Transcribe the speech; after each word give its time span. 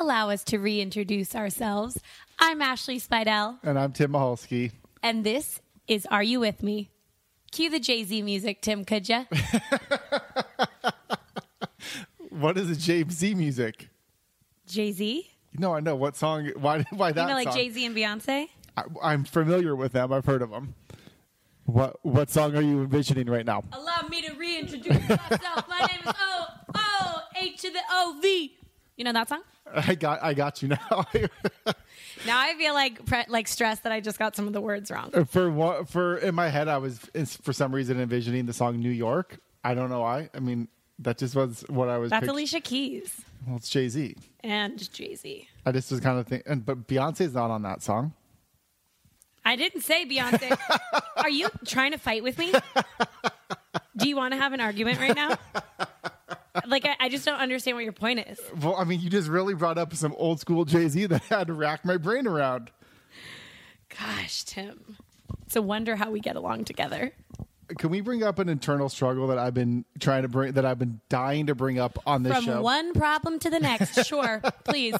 allow 0.00 0.30
us 0.30 0.42
to 0.44 0.58
reintroduce 0.58 1.34
ourselves. 1.34 1.98
I'm 2.38 2.60
Ashley 2.62 2.98
Spidell, 3.00 3.58
And 3.62 3.78
I'm 3.78 3.92
Tim 3.92 4.12
Mahalski. 4.12 4.72
and 5.02 5.24
this 5.24 5.60
is 5.86 6.06
Are 6.10 6.22
You 6.22 6.40
With 6.40 6.62
Me? 6.62 6.90
Cue 7.52 7.70
the 7.70 7.78
Jay 7.78 8.02
Z 8.04 8.22
music, 8.22 8.60
Tim, 8.62 8.84
could 8.84 9.08
ya? 9.08 9.24
What 12.30 12.58
is 12.58 12.68
the 12.68 12.74
Jay 12.74 13.04
Z 13.08 13.34
music? 13.36 13.88
Jay 14.66 14.90
Z? 14.90 15.30
No, 15.56 15.72
I 15.72 15.78
know 15.80 15.94
what 15.94 16.16
song. 16.16 16.50
Why? 16.58 16.84
Why 16.90 17.12
that 17.12 17.22
You 17.22 17.28
know, 17.28 17.34
like 17.34 17.46
song? 17.48 17.56
Jay 17.56 17.70
Z 17.70 17.86
and 17.86 17.94
Beyonce? 17.96 18.48
I, 18.76 18.82
I'm 19.02 19.22
familiar 19.24 19.76
with 19.76 19.92
them. 19.92 20.12
I've 20.12 20.24
heard 20.26 20.42
of 20.42 20.50
them. 20.50 20.74
What 21.64 22.04
What 22.04 22.30
song 22.30 22.56
are 22.56 22.60
you 22.60 22.82
envisioning 22.82 23.28
right 23.28 23.46
now? 23.46 23.62
Allow 23.72 24.08
me 24.10 24.20
to 24.22 24.34
reintroduce 24.34 25.08
myself. 25.08 25.68
My 25.68 25.78
name 25.88 26.00
is 26.04 26.12
O 26.20 26.46
O 26.74 27.20
H 27.40 27.60
to 27.62 27.70
the 27.70 27.80
O 27.88 28.18
V. 28.20 28.56
You 28.96 29.04
know 29.04 29.12
that 29.12 29.28
song? 29.28 29.42
I 29.72 29.94
got 29.94 30.22
I 30.22 30.34
got 30.34 30.62
you 30.62 30.68
now. 30.68 31.04
Now 32.26 32.38
I 32.38 32.54
feel 32.54 32.74
like 32.74 33.04
pre- 33.04 33.24
like 33.28 33.48
stressed 33.48 33.82
that 33.82 33.92
I 33.92 34.00
just 34.00 34.18
got 34.18 34.36
some 34.36 34.46
of 34.46 34.52
the 34.52 34.60
words 34.60 34.90
wrong. 34.90 35.10
Uh, 35.12 35.24
for 35.24 35.50
what 35.50 35.88
for 35.88 36.16
in 36.18 36.34
my 36.34 36.48
head, 36.48 36.68
I 36.68 36.78
was 36.78 37.00
for 37.42 37.52
some 37.52 37.74
reason 37.74 38.00
envisioning 38.00 38.46
the 38.46 38.52
song 38.52 38.78
New 38.78 38.90
York. 38.90 39.38
I 39.64 39.74
don't 39.74 39.90
know 39.90 40.00
why. 40.00 40.30
I 40.32 40.38
mean, 40.38 40.68
that 41.00 41.18
just 41.18 41.34
was 41.34 41.64
what 41.68 41.88
I 41.88 41.98
was. 41.98 42.10
That's 42.10 42.20
pict- 42.20 42.30
Alicia 42.30 42.60
Keys 42.60 43.20
Well, 43.46 43.56
it's 43.56 43.68
Jay 43.68 43.88
Z. 43.88 44.16
and 44.44 44.92
Jay 44.92 45.16
Z. 45.16 45.48
I 45.66 45.72
just 45.72 45.90
was 45.90 46.00
kind 46.00 46.18
of 46.18 46.26
think, 46.26 46.44
and 46.46 46.64
but 46.64 46.86
Beyonce's 46.86 47.34
not 47.34 47.50
on 47.50 47.62
that 47.62 47.82
song. 47.82 48.12
I 49.44 49.56
didn't 49.56 49.82
say 49.82 50.06
Beyonce. 50.06 50.56
Are 51.16 51.28
you 51.30 51.48
trying 51.66 51.92
to 51.92 51.98
fight 51.98 52.22
with 52.22 52.38
me? 52.38 52.52
Do 53.96 54.08
you 54.08 54.16
want 54.16 54.32
to 54.32 54.38
have 54.38 54.52
an 54.52 54.60
argument 54.60 54.98
right 55.00 55.14
now? 55.16 55.36
Like, 56.66 56.84
I, 56.84 56.96
I 57.00 57.08
just 57.08 57.24
don't 57.24 57.38
understand 57.40 57.76
what 57.76 57.84
your 57.84 57.92
point 57.92 58.20
is. 58.20 58.40
Well, 58.60 58.76
I 58.76 58.84
mean, 58.84 59.00
you 59.00 59.10
just 59.10 59.28
really 59.28 59.54
brought 59.54 59.78
up 59.78 59.94
some 59.94 60.14
old 60.16 60.40
school 60.40 60.64
Jay 60.64 60.88
Z 60.88 61.06
that 61.06 61.22
I 61.30 61.34
had 61.38 61.46
to 61.48 61.52
rack 61.52 61.84
my 61.84 61.96
brain 61.96 62.26
around. 62.26 62.70
Gosh, 63.88 64.44
Tim. 64.44 64.96
It's 65.46 65.56
a 65.56 65.62
wonder 65.62 65.96
how 65.96 66.10
we 66.10 66.20
get 66.20 66.36
along 66.36 66.64
together. 66.64 67.12
Can 67.78 67.90
we 67.90 68.00
bring 68.00 68.22
up 68.22 68.38
an 68.38 68.48
internal 68.48 68.88
struggle 68.88 69.28
that 69.28 69.38
I've 69.38 69.54
been 69.54 69.84
trying 69.98 70.22
to 70.22 70.28
bring 70.28 70.52
that 70.52 70.64
I've 70.64 70.78
been 70.78 71.00
dying 71.08 71.46
to 71.46 71.54
bring 71.54 71.78
up 71.78 71.98
on 72.06 72.22
this 72.22 72.32
show? 72.32 72.40
From 72.40 72.44
show? 72.44 72.62
one 72.62 72.92
problem 72.92 73.38
to 73.40 73.50
the 73.50 73.60
next. 73.60 74.04
Sure, 74.04 74.42
please. 74.64 74.94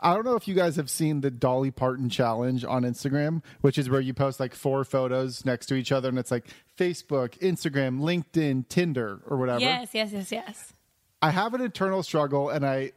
I 0.00 0.14
don't 0.14 0.24
know 0.24 0.34
if 0.34 0.48
you 0.48 0.54
guys 0.54 0.76
have 0.76 0.88
seen 0.88 1.20
the 1.20 1.30
Dolly 1.30 1.70
Parton 1.70 2.08
challenge 2.08 2.64
on 2.64 2.82
Instagram, 2.82 3.42
which 3.60 3.76
is 3.76 3.90
where 3.90 4.00
you 4.00 4.14
post 4.14 4.40
like 4.40 4.54
four 4.54 4.84
photos 4.84 5.44
next 5.44 5.66
to 5.66 5.74
each 5.74 5.92
other 5.92 6.08
and 6.08 6.18
it's 6.18 6.30
like 6.30 6.46
Facebook, 6.76 7.38
Instagram, 7.38 8.00
LinkedIn, 8.00 8.68
Tinder, 8.68 9.20
or 9.26 9.36
whatever. 9.36 9.60
Yes, 9.60 9.90
yes, 9.92 10.10
yes, 10.12 10.32
yes. 10.32 10.72
I 11.20 11.30
have 11.30 11.54
an 11.54 11.60
internal 11.60 12.02
struggle 12.02 12.48
and 12.48 12.66
I 12.66 12.92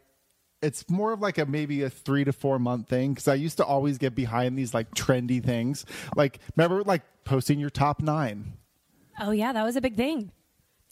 it's 0.62 0.90
more 0.90 1.12
of 1.12 1.22
like 1.22 1.38
a 1.38 1.46
maybe 1.46 1.84
a 1.84 1.90
three 1.90 2.24
to 2.24 2.34
four 2.34 2.58
month 2.60 2.88
thing 2.88 3.14
because 3.14 3.28
I 3.28 3.36
used 3.36 3.58
to 3.58 3.66
always 3.66 3.98
get 3.98 4.16
behind 4.16 4.58
these 4.58 4.74
like 4.74 4.92
trendy 4.92 5.44
things. 5.44 5.86
Like 6.16 6.40
remember 6.56 6.84
like 6.84 7.04
posting 7.26 7.60
your 7.60 7.70
top 7.70 8.02
nine. 8.02 8.54
Oh, 9.20 9.32
yeah, 9.32 9.54
that 9.54 9.64
was 9.64 9.76
a 9.76 9.82
big 9.82 9.96
thing. 9.96 10.32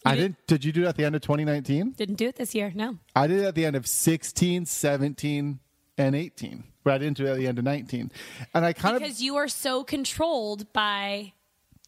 I 0.04 0.14
did- 0.14 0.20
didn't 0.20 0.46
did 0.46 0.64
you 0.64 0.72
do 0.72 0.84
it 0.84 0.86
at 0.88 0.96
the 0.96 1.04
end 1.04 1.14
of 1.16 1.22
2019? 1.22 1.92
Didn't 1.92 2.14
do 2.16 2.28
it 2.28 2.36
this 2.36 2.54
year. 2.54 2.70
No. 2.74 2.98
I 3.14 3.26
did 3.26 3.40
it 3.40 3.44
at 3.44 3.54
the 3.54 3.64
end 3.64 3.76
of 3.76 3.86
16, 3.86 4.66
17, 4.66 5.58
and 5.98 6.14
18. 6.14 6.64
But 6.84 6.94
I 6.94 6.98
didn't 6.98 7.16
do 7.16 7.26
it 7.26 7.30
at 7.30 7.36
the 7.38 7.46
end 7.48 7.58
of 7.58 7.64
19. 7.64 8.12
And 8.54 8.64
I 8.64 8.72
kind 8.72 8.94
of 8.94 9.02
Because 9.02 9.20
you 9.20 9.34
are 9.36 9.48
so 9.48 9.82
controlled 9.82 10.72
by 10.72 11.32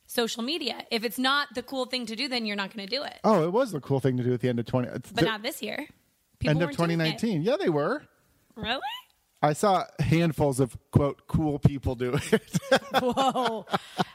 social 0.06 0.42
media. 0.42 0.84
If 0.90 1.04
it's 1.04 1.18
not 1.18 1.48
the 1.54 1.62
cool 1.62 1.84
thing 1.84 2.06
to 2.06 2.16
do, 2.16 2.26
then 2.26 2.46
you're 2.46 2.56
not 2.56 2.74
going 2.74 2.88
to 2.88 2.96
do 2.96 3.04
it. 3.04 3.20
Oh, 3.22 3.44
it 3.44 3.52
was 3.52 3.70
the 3.70 3.80
cool 3.80 4.00
thing 4.00 4.16
to 4.16 4.24
do 4.24 4.32
at 4.32 4.40
the 4.40 4.48
end 4.48 4.58
of 4.58 4.66
20 4.66 4.88
But 4.88 5.04
the 5.04 5.22
not 5.22 5.42
this 5.42 5.62
year. 5.62 5.86
People 6.40 6.50
end 6.50 6.62
of 6.62 6.68
weren't 6.68 6.78
doing 6.78 6.90
it. 7.00 7.18
2019. 7.18 7.42
Yeah, 7.42 7.56
they 7.60 7.68
were. 7.68 8.02
Really? 8.56 8.80
I 9.40 9.52
saw 9.52 9.84
handfuls 10.00 10.58
of 10.58 10.76
quote 10.90 11.26
cool 11.28 11.58
people 11.60 11.94
do 11.94 12.14
it. 12.14 12.42
Whoa. 13.00 13.66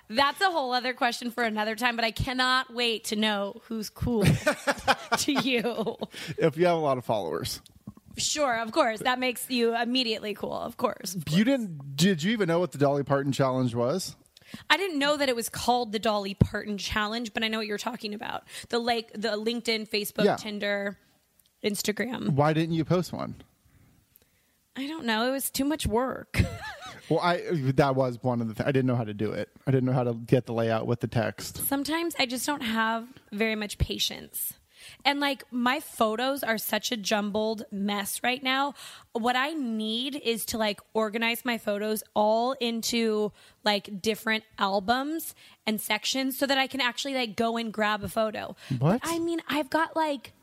That's 0.09 0.41
a 0.41 0.51
whole 0.51 0.73
other 0.73 0.93
question 0.93 1.31
for 1.31 1.43
another 1.43 1.75
time, 1.75 1.95
but 1.95 2.03
I 2.03 2.11
cannot 2.11 2.73
wait 2.73 3.05
to 3.05 3.15
know 3.15 3.61
who's 3.67 3.89
cool 3.89 4.25
to 5.17 5.31
you. 5.31 5.95
if 6.37 6.57
you 6.57 6.65
have 6.65 6.75
a 6.75 6.79
lot 6.79 6.97
of 6.97 7.05
followers. 7.05 7.61
Sure, 8.17 8.59
of 8.59 8.71
course. 8.71 8.99
That 8.99 9.17
makes 9.17 9.49
you 9.49 9.75
immediately 9.75 10.33
cool, 10.33 10.53
of 10.53 10.77
course. 10.77 11.15
You 11.29 11.43
didn't 11.45 11.95
did 11.95 12.21
you 12.21 12.31
even 12.33 12.47
know 12.47 12.59
what 12.59 12.71
the 12.73 12.77
Dolly 12.77 13.03
Parton 13.03 13.31
challenge 13.31 13.73
was? 13.73 14.15
I 14.69 14.77
didn't 14.77 14.99
know 14.99 15.17
that 15.17 15.29
it 15.29 15.35
was 15.35 15.49
called 15.49 15.93
the 15.93 15.99
Dolly 15.99 16.35
Parton 16.35 16.77
Challenge, 16.77 17.33
but 17.33 17.43
I 17.43 17.47
know 17.47 17.57
what 17.57 17.65
you're 17.65 17.79
talking 17.79 18.13
about. 18.13 18.43
The 18.69 18.77
like 18.77 19.11
the 19.13 19.29
LinkedIn, 19.29 19.89
Facebook, 19.89 20.25
Yeah. 20.25 20.35
Tinder, 20.35 20.97
Instagram. 21.63 22.29
Why 22.31 22.53
didn't 22.53 22.75
you 22.75 22.85
post 22.85 23.13
one? 23.13 23.35
I 24.75 24.87
don't 24.87 25.05
know. 25.05 25.27
It 25.27 25.31
was 25.31 25.49
too 25.49 25.65
much 25.65 25.85
work. 25.87 26.41
Well, 27.09 27.19
I 27.19 27.41
that 27.75 27.95
was 27.95 28.17
one 28.21 28.41
of 28.41 28.47
the 28.47 28.53
th- 28.53 28.65
I 28.65 28.71
didn't 28.71 28.85
know 28.85 28.95
how 28.95 29.03
to 29.03 29.13
do 29.13 29.31
it. 29.33 29.49
I 29.67 29.71
didn't 29.71 29.85
know 29.85 29.93
how 29.93 30.05
to 30.05 30.13
get 30.13 30.45
the 30.45 30.53
layout 30.53 30.87
with 30.87 31.01
the 31.01 31.07
text. 31.07 31.57
Sometimes 31.67 32.15
I 32.17 32.25
just 32.25 32.45
don't 32.45 32.61
have 32.61 33.05
very 33.31 33.55
much 33.55 33.77
patience. 33.77 34.53
And 35.05 35.19
like 35.19 35.43
my 35.51 35.79
photos 35.79 36.43
are 36.43 36.57
such 36.57 36.91
a 36.91 36.97
jumbled 36.97 37.63
mess 37.71 38.21
right 38.23 38.41
now. 38.41 38.73
What 39.11 39.35
I 39.35 39.51
need 39.51 40.15
is 40.15 40.45
to 40.47 40.57
like 40.57 40.79
organize 40.93 41.45
my 41.45 41.57
photos 41.57 42.03
all 42.15 42.53
into 42.53 43.31
like 43.63 44.01
different 44.01 44.43
albums 44.57 45.35
and 45.67 45.79
sections 45.79 46.37
so 46.37 46.45
that 46.45 46.57
I 46.57 46.67
can 46.67 46.81
actually 46.81 47.15
like 47.15 47.35
go 47.35 47.57
and 47.57 47.71
grab 47.73 48.03
a 48.03 48.09
photo. 48.09 48.55
What? 48.79 49.01
But, 49.01 49.01
I 49.03 49.19
mean, 49.19 49.41
I've 49.47 49.69
got 49.69 49.95
like 49.95 50.33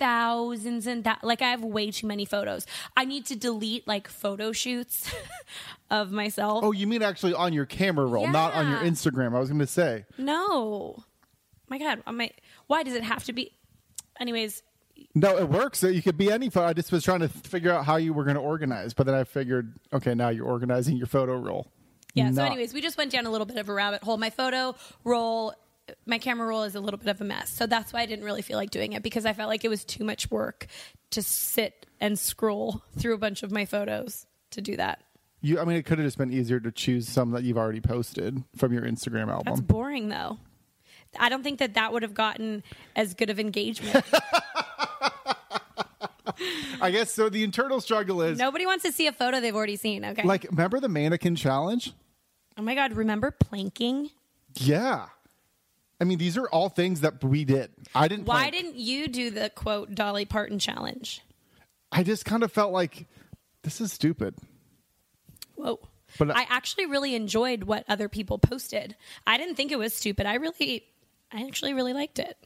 thousands 0.00 0.86
and 0.88 1.04
that 1.04 1.22
like 1.22 1.42
I 1.42 1.50
have 1.50 1.62
way 1.62 1.90
too 1.92 2.06
many 2.08 2.24
photos. 2.24 2.66
I 2.96 3.04
need 3.04 3.26
to 3.26 3.36
delete 3.36 3.86
like 3.86 4.08
photo 4.08 4.50
shoots 4.50 5.08
of 5.90 6.10
myself. 6.10 6.64
Oh, 6.64 6.72
you 6.72 6.86
mean 6.88 7.02
actually 7.02 7.34
on 7.34 7.52
your 7.52 7.66
camera 7.66 8.06
roll, 8.06 8.26
not 8.26 8.54
on 8.54 8.68
your 8.68 8.80
Instagram. 8.80 9.36
I 9.36 9.38
was 9.38 9.48
going 9.50 9.60
to 9.60 9.66
say. 9.66 10.06
No. 10.18 11.04
My 11.68 11.78
God. 11.78 12.02
Might, 12.12 12.40
why 12.66 12.82
does 12.82 12.94
it 12.94 13.04
have 13.04 13.22
to 13.24 13.32
be? 13.32 13.52
Anyways, 14.18 14.62
No, 15.14 15.36
it 15.38 15.48
works. 15.48 15.82
You 15.82 16.02
could 16.02 16.16
be 16.18 16.32
any 16.32 16.50
photo. 16.50 16.66
I 16.66 16.72
just 16.72 16.90
was 16.90 17.04
trying 17.04 17.20
to 17.20 17.28
figure 17.28 17.72
out 17.72 17.84
how 17.84 17.96
you 17.96 18.12
were 18.12 18.24
going 18.24 18.36
to 18.36 18.42
organize, 18.42 18.92
but 18.94 19.06
then 19.06 19.14
I 19.14 19.24
figured, 19.24 19.78
okay, 19.92 20.14
now 20.14 20.30
you're 20.30 20.46
organizing 20.46 20.96
your 20.96 21.06
photo 21.06 21.36
roll. 21.38 21.70
yeah. 22.14 22.30
So, 22.32 22.42
anyways, 22.42 22.74
we 22.74 22.80
just 22.80 22.98
went 22.98 23.12
down 23.12 23.24
a 23.26 23.30
little 23.30 23.46
bit 23.46 23.56
of 23.58 23.68
a 23.68 23.72
rabbit 23.72 24.02
hole. 24.02 24.16
My 24.18 24.30
photo 24.30 24.74
roll, 25.04 25.54
my 26.06 26.18
camera 26.18 26.46
roll 26.46 26.62
is 26.62 26.74
a 26.74 26.80
little 26.80 26.98
bit 26.98 27.08
of 27.08 27.20
a 27.20 27.24
mess. 27.24 27.50
So 27.50 27.66
that's 27.66 27.92
why 27.92 28.00
I 28.00 28.06
didn't 28.06 28.24
really 28.24 28.42
feel 28.42 28.56
like 28.56 28.70
doing 28.70 28.92
it 28.92 29.02
because 29.02 29.26
I 29.26 29.32
felt 29.32 29.48
like 29.48 29.64
it 29.64 29.68
was 29.68 29.84
too 29.84 30.04
much 30.04 30.30
work 30.30 30.66
to 31.10 31.22
sit 31.22 31.86
and 32.00 32.18
scroll 32.18 32.82
through 32.98 33.14
a 33.14 33.18
bunch 33.18 33.42
of 33.42 33.50
my 33.50 33.64
photos 33.64 34.26
to 34.50 34.60
do 34.60 34.76
that. 34.76 35.02
you, 35.40 35.60
I 35.60 35.64
mean, 35.64 35.76
it 35.76 35.84
could 35.84 35.98
have 35.98 36.06
just 36.06 36.18
been 36.18 36.32
easier 36.32 36.60
to 36.60 36.70
choose 36.72 37.08
some 37.08 37.30
that 37.32 37.42
you've 37.44 37.58
already 37.58 37.80
posted 37.80 38.42
from 38.56 38.72
your 38.72 38.82
Instagram 38.82 39.28
album. 39.28 39.44
That's 39.46 39.60
boring 39.60 40.08
though. 40.08 40.38
I 41.18 41.28
don't 41.28 41.42
think 41.42 41.58
that 41.58 41.74
that 41.74 41.92
would 41.92 42.02
have 42.02 42.14
gotten 42.14 42.62
as 42.94 43.14
good 43.14 43.30
of 43.30 43.40
engagement. 43.40 44.04
I 46.80 46.90
guess 46.90 47.12
so. 47.12 47.28
The 47.28 47.44
internal 47.44 47.80
struggle 47.80 48.22
is 48.22 48.38
Nobody 48.38 48.64
wants 48.64 48.84
to 48.84 48.92
see 48.92 49.06
a 49.06 49.12
photo 49.12 49.40
they've 49.40 49.54
already 49.54 49.76
seen. 49.76 50.04
Okay. 50.04 50.22
like, 50.22 50.46
remember 50.50 50.80
the 50.80 50.88
mannequin 50.88 51.36
challenge? 51.36 51.92
oh 52.56 52.62
my 52.62 52.74
God. 52.74 52.92
Remember 52.92 53.30
planking? 53.30 54.10
Yeah. 54.54 55.06
I 56.00 56.04
mean, 56.04 56.18
these 56.18 56.38
are 56.38 56.46
all 56.46 56.68
things 56.68 57.02
that 57.02 57.22
we 57.22 57.44
did. 57.44 57.70
I 57.94 58.08
didn't. 58.08 58.24
Why 58.26 58.50
didn't 58.50 58.76
you 58.76 59.06
do 59.08 59.30
the 59.30 59.50
quote 59.50 59.94
Dolly 59.94 60.24
Parton 60.24 60.58
challenge? 60.58 61.20
I 61.92 62.02
just 62.02 62.24
kind 62.24 62.42
of 62.42 62.50
felt 62.50 62.72
like 62.72 63.06
this 63.62 63.80
is 63.80 63.92
stupid. 63.92 64.34
Whoa. 65.56 65.78
But 66.18 66.28
But 66.28 66.36
I 66.36 66.46
actually 66.48 66.86
really 66.86 67.14
enjoyed 67.14 67.64
what 67.64 67.84
other 67.88 68.08
people 68.08 68.38
posted. 68.38 68.96
I 69.26 69.36
didn't 69.36 69.56
think 69.56 69.70
it 69.72 69.78
was 69.78 69.94
stupid. 69.94 70.26
I 70.26 70.34
really, 70.34 70.84
I 71.30 71.46
actually 71.46 71.74
really 71.74 71.92
liked 71.92 72.18
it. 72.18 72.36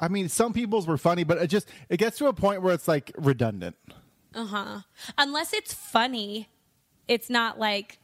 I 0.00 0.08
mean, 0.08 0.28
some 0.28 0.52
people's 0.52 0.86
were 0.86 0.98
funny, 0.98 1.24
but 1.24 1.38
it 1.38 1.46
just 1.48 1.68
it 1.88 1.98
gets 1.98 2.18
to 2.18 2.26
a 2.26 2.32
point 2.32 2.62
where 2.62 2.74
it's 2.74 2.88
like 2.88 3.12
redundant. 3.16 3.76
Uh 4.34 4.46
huh. 4.46 4.80
Unless 5.16 5.52
it's 5.52 5.72
funny, 5.72 6.48
it's 7.06 7.30
not 7.30 7.58
like 7.58 7.98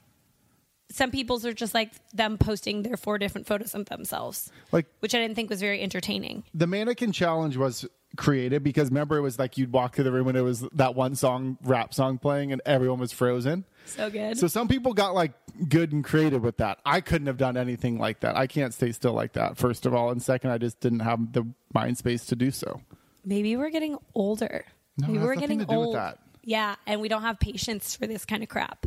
some 0.90 1.10
people's 1.10 1.46
are 1.46 1.52
just 1.52 1.72
like 1.74 1.92
them 2.12 2.36
posting 2.38 2.82
their 2.82 2.96
four 2.96 3.16
different 3.18 3.46
photos 3.46 3.74
of 3.74 3.86
themselves, 3.86 4.50
Like 4.72 4.86
which 5.00 5.14
I 5.14 5.18
didn't 5.18 5.36
think 5.36 5.50
was 5.50 5.60
very 5.60 5.80
entertaining. 5.80 6.44
the 6.54 6.66
mannequin 6.66 7.12
challenge 7.12 7.56
was 7.56 7.86
created 8.16 8.64
because 8.64 8.88
remember 8.88 9.16
it 9.16 9.20
was 9.20 9.38
like 9.38 9.56
you'd 9.56 9.72
walk 9.72 9.94
through 9.94 10.02
the 10.02 10.10
room 10.10 10.26
and 10.26 10.36
it 10.36 10.42
was 10.42 10.62
that 10.72 10.96
one 10.96 11.14
song 11.14 11.56
rap 11.62 11.94
song 11.94 12.18
playing 12.18 12.50
and 12.52 12.60
everyone 12.66 12.98
was 12.98 13.12
frozen. 13.12 13.64
So 13.86 14.10
good. 14.10 14.36
So 14.36 14.48
some 14.48 14.66
people 14.66 14.94
got 14.94 15.14
like 15.14 15.32
good 15.68 15.92
and 15.92 16.02
creative 16.04 16.42
with 16.42 16.56
that. 16.56 16.80
I 16.84 17.00
couldn't 17.02 17.28
have 17.28 17.36
done 17.36 17.56
anything 17.56 17.98
like 17.98 18.20
that. 18.20 18.36
I 18.36 18.48
can't 18.48 18.74
stay 18.74 18.90
still 18.90 19.12
like 19.12 19.34
that. 19.34 19.56
First 19.56 19.86
of 19.86 19.94
all, 19.94 20.10
and 20.10 20.20
second, 20.20 20.50
I 20.50 20.58
just 20.58 20.80
didn't 20.80 21.00
have 21.00 21.32
the 21.32 21.46
mind 21.72 21.98
space 21.98 22.24
to 22.26 22.36
do 22.36 22.50
so. 22.50 22.80
Maybe 23.24 23.56
we're 23.56 23.70
getting 23.70 23.96
older. 24.14 24.64
No, 24.98 25.06
Maybe 25.06 25.18
we're 25.20 25.36
getting 25.36 25.60
to 25.60 25.64
do 25.64 25.78
with 25.78 25.86
old. 25.88 26.14
Yeah, 26.42 26.74
and 26.86 27.00
we 27.00 27.08
don't 27.08 27.22
have 27.22 27.38
patience 27.38 27.94
for 27.94 28.06
this 28.08 28.24
kind 28.24 28.42
of 28.42 28.48
crap. 28.48 28.86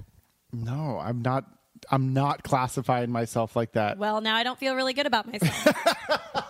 No, 0.51 0.99
I'm 1.01 1.21
not. 1.21 1.45
I'm 1.91 2.13
not 2.13 2.43
classifying 2.43 3.11
myself 3.11 3.55
like 3.55 3.73
that 3.73 3.97
Well, 3.97 4.21
now 4.21 4.35
I 4.35 4.43
don't 4.43 4.59
feel 4.59 4.75
really 4.75 4.93
good 4.93 5.05
about 5.05 5.31
myself. 5.31 5.67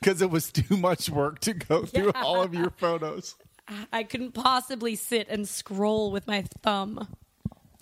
because 0.00 0.22
it 0.22 0.30
was 0.30 0.50
too 0.52 0.76
much 0.76 1.10
work 1.10 1.40
to 1.40 1.54
go 1.54 1.84
through 1.84 2.12
all 2.14 2.42
of 2.42 2.54
your 2.54 2.70
photos. 2.70 3.36
I 3.92 4.02
couldn't 4.02 4.32
possibly 4.32 4.96
sit 4.96 5.28
and 5.28 5.48
scroll 5.48 6.10
with 6.10 6.26
my 6.26 6.44
thumb. 6.62 7.08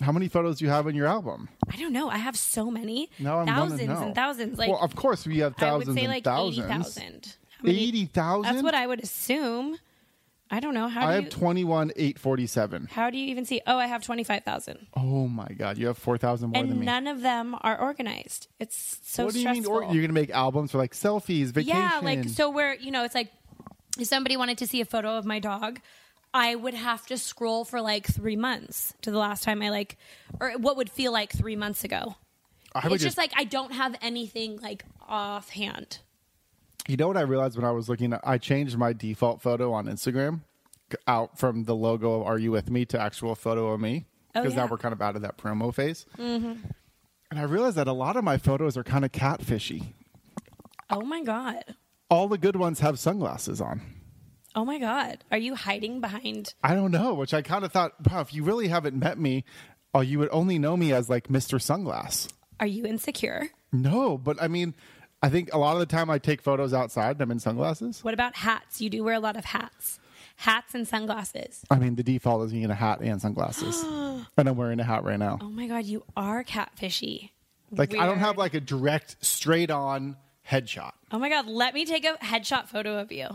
How 0.01 0.11
many 0.11 0.29
photos 0.29 0.59
do 0.59 0.65
you 0.65 0.71
have 0.71 0.87
in 0.87 0.95
your 0.95 1.07
album? 1.07 1.49
I 1.69 1.75
don't 1.75 1.91
know. 1.91 2.09
I 2.09 2.17
have 2.17 2.37
so 2.37 2.71
many. 2.71 3.09
No, 3.19 3.39
I'm 3.39 3.47
thousands 3.47 3.81
and 3.81 4.15
thousands. 4.15 4.57
Like 4.57 4.69
well, 4.69 4.79
of 4.79 4.95
course 4.95 5.27
we 5.27 5.39
have 5.39 5.55
thousands. 5.55 5.61
I 5.63 5.69
thousands 5.69 5.87
would 5.89 5.99
say 5.99 6.07
like 6.07 6.23
thousands. 6.23 6.57
eighty 6.59 6.67
thousand. 6.67 7.35
Eighty 7.65 8.05
thousand. 8.05 8.53
That's 8.53 8.63
what 8.63 8.75
I 8.75 8.87
would 8.87 9.03
assume. 9.03 9.77
I 10.51 10.59
don't 10.59 10.73
know. 10.73 10.87
How 10.87 11.01
do 11.01 11.07
I 11.07 11.15
you 11.17 11.21
have 11.23 11.31
twenty 11.31 11.63
one 11.63 11.91
eight 11.95 12.17
forty 12.17 12.47
seven. 12.47 12.87
how 12.91 13.09
do 13.09 13.17
you 13.17 13.27
even 13.27 13.45
see? 13.45 13.61
Oh, 13.67 13.77
I 13.77 13.85
have 13.85 14.03
twenty 14.03 14.23
five 14.23 14.43
thousand. 14.43 14.87
Oh 14.95 15.27
my 15.27 15.47
god, 15.47 15.77
you 15.77 15.87
have 15.87 15.97
four 15.97 16.17
thousand 16.17 16.51
more 16.51 16.61
than 16.61 16.71
And 16.71 16.79
me. 16.79 16.85
none 16.85 17.07
of 17.07 17.21
them 17.21 17.55
are 17.61 17.79
organized. 17.79 18.47
It's 18.59 18.99
so 19.03 19.25
what 19.25 19.33
do 19.33 19.39
you 19.41 19.49
mean? 19.49 19.65
Or, 19.65 19.83
you're 19.83 20.01
gonna 20.01 20.13
make 20.13 20.31
albums 20.31 20.71
for 20.71 20.77
like 20.79 20.93
selfies, 20.93 21.47
vacation. 21.51 21.77
Yeah, 21.77 21.99
like 22.03 22.27
so 22.29 22.49
where 22.49 22.73
you 22.73 22.89
know 22.91 23.03
it's 23.03 23.15
like 23.15 23.31
if 23.99 24.07
somebody 24.07 24.37
wanted 24.37 24.57
to 24.59 24.67
see 24.67 24.81
a 24.81 24.85
photo 24.85 25.17
of 25.17 25.25
my 25.25 25.39
dog, 25.39 25.79
I 26.33 26.55
would 26.55 26.73
have 26.73 27.05
to 27.07 27.17
scroll 27.17 27.63
for 27.65 27.81
like 27.81 28.07
three 28.07 28.35
months 28.35 28.93
to 29.01 29.11
the 29.11 29.17
last 29.19 29.43
time 29.43 29.61
I 29.61 29.69
like, 29.69 29.97
or 30.39 30.51
what 30.53 30.77
would 30.77 30.89
feel 30.89 31.11
like 31.11 31.31
three 31.31 31.55
months 31.55 31.83
ago. 31.83 32.15
It's 32.85 33.03
just 33.03 33.17
like 33.17 33.33
I 33.35 33.43
don't 33.43 33.73
have 33.73 33.95
anything 34.01 34.57
like 34.61 34.83
offhand. 35.07 35.99
You 36.89 36.97
know 36.97 37.07
what 37.07 37.17
I 37.17 37.21
realized 37.21 37.55
when 37.55 37.65
I 37.65 37.71
was 37.71 37.87
looking 37.87 38.13
at 38.13 38.21
I 38.23 38.39
changed 38.39 38.75
my 38.75 38.93
default 38.93 39.43
photo 39.43 39.71
on 39.73 39.85
Instagram 39.85 40.39
out 41.05 41.37
from 41.37 41.65
the 41.65 41.75
logo 41.75 42.19
of 42.19 42.25
Are 42.25 42.39
You 42.39 42.49
With 42.51 42.71
Me 42.71 42.83
to 42.85 42.99
actual 42.99 43.35
photo 43.35 43.67
of 43.67 43.79
me. 43.79 44.07
Oh, 44.33 44.41
Because 44.41 44.55
now 44.55 44.65
we're 44.65 44.79
kind 44.79 44.93
of 44.93 44.99
out 44.99 45.15
of 45.15 45.21
that 45.21 45.37
promo 45.37 45.71
phase. 45.71 46.07
Mm-hmm. 46.17 46.53
And 47.29 47.39
I 47.39 47.43
realized 47.43 47.75
that 47.75 47.87
a 47.87 47.93
lot 47.93 48.17
of 48.17 48.23
my 48.23 48.39
photos 48.39 48.75
are 48.75 48.83
kind 48.83 49.05
of 49.05 49.11
catfishy. 49.11 49.93
Oh 50.89 51.01
my 51.01 51.21
god. 51.21 51.63
All 52.09 52.27
the 52.27 52.39
good 52.39 52.55
ones 52.55 52.79
have 52.79 52.97
sunglasses 52.97 53.61
on. 53.61 53.81
Oh 54.55 54.65
my 54.65 54.79
god. 54.79 55.23
Are 55.31 55.37
you 55.37 55.53
hiding 55.53 56.01
behind? 56.01 56.55
I 56.63 56.73
don't 56.73 56.89
know, 56.89 57.13
which 57.13 57.35
I 57.35 57.43
kind 57.43 57.63
of 57.63 57.71
thought, 57.71 57.93
wow, 58.09 58.21
if 58.21 58.33
you 58.33 58.43
really 58.43 58.67
haven't 58.67 58.97
met 58.97 59.19
me, 59.19 59.45
oh, 59.93 60.01
you 60.01 60.17
would 60.17 60.29
only 60.31 60.57
know 60.57 60.75
me 60.75 60.91
as 60.91 61.07
like 61.07 61.27
Mr. 61.27 61.59
Sunglass. 61.61 62.33
Are 62.59 62.65
you 62.65 62.83
insecure? 62.87 63.49
No, 63.71 64.17
but 64.17 64.41
I 64.41 64.47
mean, 64.47 64.73
I 65.21 65.29
think 65.29 65.53
a 65.53 65.57
lot 65.57 65.73
of 65.73 65.79
the 65.79 65.85
time 65.85 66.09
I 66.09 66.17
take 66.17 66.41
photos 66.41 66.73
outside 66.73 67.11
and 67.11 67.21
I'm 67.21 67.31
in 67.31 67.39
sunglasses. 67.39 68.03
What 68.03 68.13
about 68.13 68.35
hats? 68.37 68.79
You 68.79 68.89
do 68.89 69.03
wear 69.03 69.15
a 69.15 69.19
lot 69.19 69.35
of 69.35 69.45
hats. 69.45 69.99
Hats 70.37 70.73
and 70.73 70.87
sunglasses. 70.87 71.65
I 71.69 71.77
mean, 71.77 71.95
the 71.95 72.03
default 72.03 72.45
is 72.45 72.53
me 72.53 72.63
in 72.63 72.71
a 72.71 72.75
hat 72.75 73.01
and 73.01 73.21
sunglasses. 73.21 73.83
and 74.37 74.47
I'm 74.47 74.55
wearing 74.55 74.79
a 74.79 74.85
hat 74.85 75.03
right 75.03 75.19
now. 75.19 75.37
Oh 75.41 75.49
my 75.49 75.67
god, 75.67 75.83
you 75.85 76.03
are 76.15 76.43
catfishy. 76.45 77.31
Like 77.71 77.93
I 77.95 78.05
don't 78.05 78.19
have 78.19 78.37
like 78.37 78.53
a 78.53 78.59
direct 78.61 79.17
straight 79.23 79.69
on 79.69 80.15
headshot 80.49 80.93
Oh 81.11 81.19
my 81.19 81.29
god, 81.29 81.45
let 81.47 81.73
me 81.75 81.85
take 81.85 82.05
a 82.05 82.13
headshot 82.13 82.67
photo 82.67 82.97
of 82.99 83.11
you. 83.11 83.27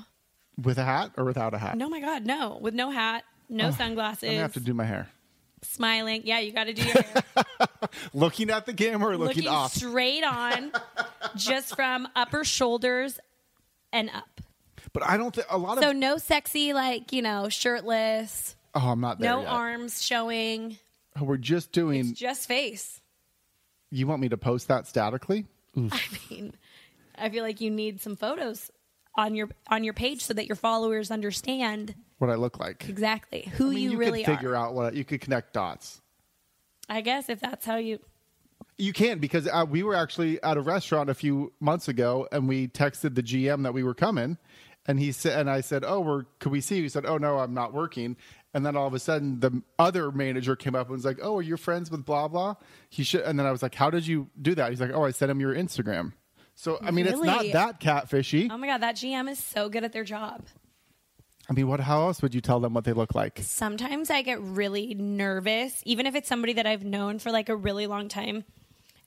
with 0.60 0.78
a 0.78 0.84
hat 0.84 1.12
or 1.16 1.24
without 1.24 1.54
a 1.54 1.58
hat. 1.58 1.76
No, 1.76 1.88
my 1.88 2.00
God, 2.00 2.24
no. 2.26 2.58
With 2.60 2.74
no 2.74 2.90
hat, 2.90 3.24
no 3.48 3.70
sunglasses, 3.70 4.30
I'm 4.30 4.36
have 4.36 4.54
to 4.54 4.60
do 4.60 4.74
my 4.74 4.84
hair. 4.84 5.08
smiling. 5.62 6.22
Yeah, 6.24 6.38
you 6.40 6.52
got 6.52 6.64
to 6.64 6.72
do 6.72 6.82
your 6.82 7.02
hair. 7.02 7.22
Looking 8.14 8.50
at 8.50 8.66
the 8.66 8.74
camera 8.74 9.10
or 9.10 9.16
looking, 9.16 9.44
Looking 9.44 9.48
off. 9.48 9.72
straight 9.72 10.24
on, 10.24 10.72
just 11.36 11.74
from 11.76 12.08
upper 12.16 12.44
shoulders 12.44 13.18
and 13.92 14.10
up. 14.10 14.40
but 14.92 15.02
I 15.02 15.16
don't 15.16 15.34
think 15.34 15.46
a 15.50 15.58
lot 15.58 15.78
of 15.78 15.84
So 15.84 15.92
no 15.92 16.18
sexy, 16.18 16.72
like, 16.72 17.12
you 17.12 17.22
know, 17.22 17.48
shirtless, 17.48 18.56
Oh, 18.74 18.90
I'm 18.90 19.00
not 19.00 19.18
there 19.20 19.30
no 19.30 19.40
yet. 19.42 19.48
arms 19.48 20.02
showing, 20.02 20.78
Oh, 21.20 21.24
We're 21.24 21.36
just 21.36 21.70
doing 21.72 22.12
just 22.14 22.48
face. 22.48 23.00
you 23.90 24.06
want 24.06 24.20
me 24.20 24.28
to 24.30 24.36
post 24.36 24.68
that 24.68 24.86
statically? 24.88 25.46
I 25.76 26.00
mean, 26.30 26.54
I 27.16 27.28
feel 27.30 27.44
like 27.44 27.60
you 27.60 27.70
need 27.70 28.00
some 28.00 28.16
photos 28.16 28.70
on 29.16 29.36
your 29.36 29.48
on 29.68 29.84
your 29.84 29.94
page 29.94 30.22
so 30.24 30.34
that 30.34 30.46
your 30.48 30.56
followers 30.56 31.12
understand 31.12 31.94
What 32.18 32.30
I 32.30 32.34
look 32.34 32.58
like. 32.58 32.88
exactly 32.88 33.42
who 33.54 33.68
I 33.70 33.74
mean, 33.74 33.78
you, 33.84 33.90
you 33.92 33.96
really 33.98 34.24
could 34.24 34.34
figure 34.36 34.52
are. 34.54 34.56
out 34.56 34.74
what 34.74 34.94
you 34.94 35.04
could 35.04 35.20
connect 35.20 35.52
dots. 35.52 36.00
I 36.88 37.00
guess 37.00 37.28
if 37.28 37.40
that's 37.40 37.64
how 37.64 37.76
you 37.76 37.98
You 38.78 38.92
can 38.92 39.18
because 39.18 39.46
uh, 39.46 39.64
we 39.68 39.82
were 39.82 39.94
actually 39.94 40.42
at 40.42 40.56
a 40.56 40.60
restaurant 40.60 41.10
a 41.10 41.14
few 41.14 41.52
months 41.60 41.88
ago, 41.88 42.28
and 42.32 42.48
we 42.48 42.68
texted 42.68 43.14
the 43.14 43.22
GM 43.22 43.62
that 43.62 43.72
we 43.72 43.82
were 43.82 43.94
coming, 43.94 44.36
and 44.86 44.98
he 44.98 45.12
said, 45.12 45.38
and 45.38 45.50
I 45.50 45.60
said, 45.60 45.84
"Oh, 45.86 46.00
we're 46.00 46.24
could 46.40 46.52
we 46.52 46.60
see?" 46.60 46.76
you?" 46.76 46.82
He 46.82 46.88
said, 46.88 47.06
"Oh 47.06 47.16
no, 47.18 47.38
I'm 47.38 47.54
not 47.54 47.72
working." 47.72 48.16
And 48.52 48.64
then 48.64 48.76
all 48.76 48.86
of 48.86 48.94
a 48.94 49.00
sudden, 49.00 49.40
the 49.40 49.62
other 49.80 50.12
manager 50.12 50.54
came 50.54 50.74
up 50.76 50.86
and 50.86 50.92
was 50.96 51.04
like, 51.04 51.18
"Oh, 51.22 51.38
are 51.38 51.42
you 51.42 51.56
friends 51.56 51.90
with 51.90 52.04
blah 52.04 52.28
blah?" 52.28 52.56
He 52.90 53.02
should, 53.02 53.22
and 53.22 53.38
then 53.38 53.46
I 53.46 53.52
was 53.52 53.62
like, 53.62 53.74
"How 53.74 53.90
did 53.90 54.06
you 54.06 54.28
do 54.40 54.54
that?" 54.54 54.70
He's 54.70 54.80
like, 54.80 54.92
"Oh, 54.92 55.04
I 55.04 55.10
sent 55.10 55.30
him 55.30 55.40
your 55.40 55.54
Instagram." 55.54 56.12
So 56.54 56.78
I 56.80 56.90
mean, 56.90 57.06
it's 57.06 57.20
not 57.20 57.44
that 57.52 57.80
catfishy. 57.80 58.48
Oh 58.50 58.56
my 58.58 58.66
god, 58.66 58.82
that 58.82 58.96
GM 58.96 59.28
is 59.28 59.42
so 59.42 59.68
good 59.68 59.84
at 59.84 59.92
their 59.92 60.04
job. 60.04 60.44
I 61.48 61.52
mean, 61.52 61.68
what? 61.68 61.80
How 61.80 62.06
else 62.06 62.22
would 62.22 62.34
you 62.34 62.40
tell 62.40 62.60
them 62.60 62.72
what 62.74 62.84
they 62.84 62.92
look 62.92 63.14
like? 63.14 63.40
sometimes 63.42 64.10
I 64.10 64.22
get 64.22 64.40
really 64.40 64.94
nervous, 64.94 65.82
even 65.84 66.06
if 66.06 66.14
it's 66.14 66.28
somebody 66.28 66.54
that 66.54 66.66
I've 66.66 66.84
known 66.84 67.18
for 67.18 67.30
like 67.30 67.48
a 67.48 67.56
really 67.56 67.86
long 67.86 68.08
time. 68.08 68.44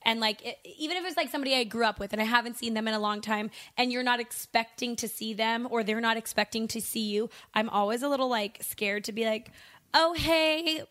And 0.04 0.20
like, 0.20 0.46
it, 0.46 0.58
even 0.78 0.98
if 0.98 1.06
it's 1.06 1.18
like 1.18 1.30
somebody 1.30 1.56
I 1.56 1.64
grew 1.64 1.84
up 1.84 2.00
with 2.00 2.14
and 2.14 2.22
I 2.22 2.26
haven't 2.26 2.58
seen 2.58 2.76
them 2.76 2.88
in 2.88 2.94
a 2.94 3.00
long 3.00 3.22
time, 3.22 3.50
and 3.76 3.92
you're 3.92 4.04
not 4.04 4.20
expecting 4.20 4.96
to 4.98 5.08
see 5.08 5.34
them 5.34 5.68
or 5.70 5.84
they're 5.84 6.00
not 6.00 6.16
expecting 6.16 6.68
to 6.70 6.82
see 6.82 7.10
you, 7.10 7.30
I'm 7.54 7.70
always 7.70 8.04
a 8.04 8.08
little 8.08 8.30
like 8.30 8.60
scared 8.62 9.04
to 9.06 9.12
be 9.12 9.26
like, 9.26 9.52
oh, 9.94 10.14
hey, 10.14 10.84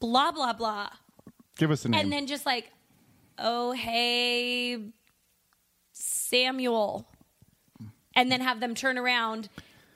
blah, 0.00 0.32
blah, 0.32 0.54
blah. 0.54 0.88
Give 1.56 1.70
us 1.70 1.84
a 1.84 1.90
name. 1.90 2.00
And 2.00 2.12
then 2.12 2.26
just 2.26 2.46
like, 2.46 2.72
oh, 3.38 3.72
hey, 3.72 4.82
Samuel. 5.92 7.06
And 8.16 8.32
then 8.32 8.40
have 8.40 8.58
them 8.58 8.74
turn 8.74 8.98
around 8.98 9.48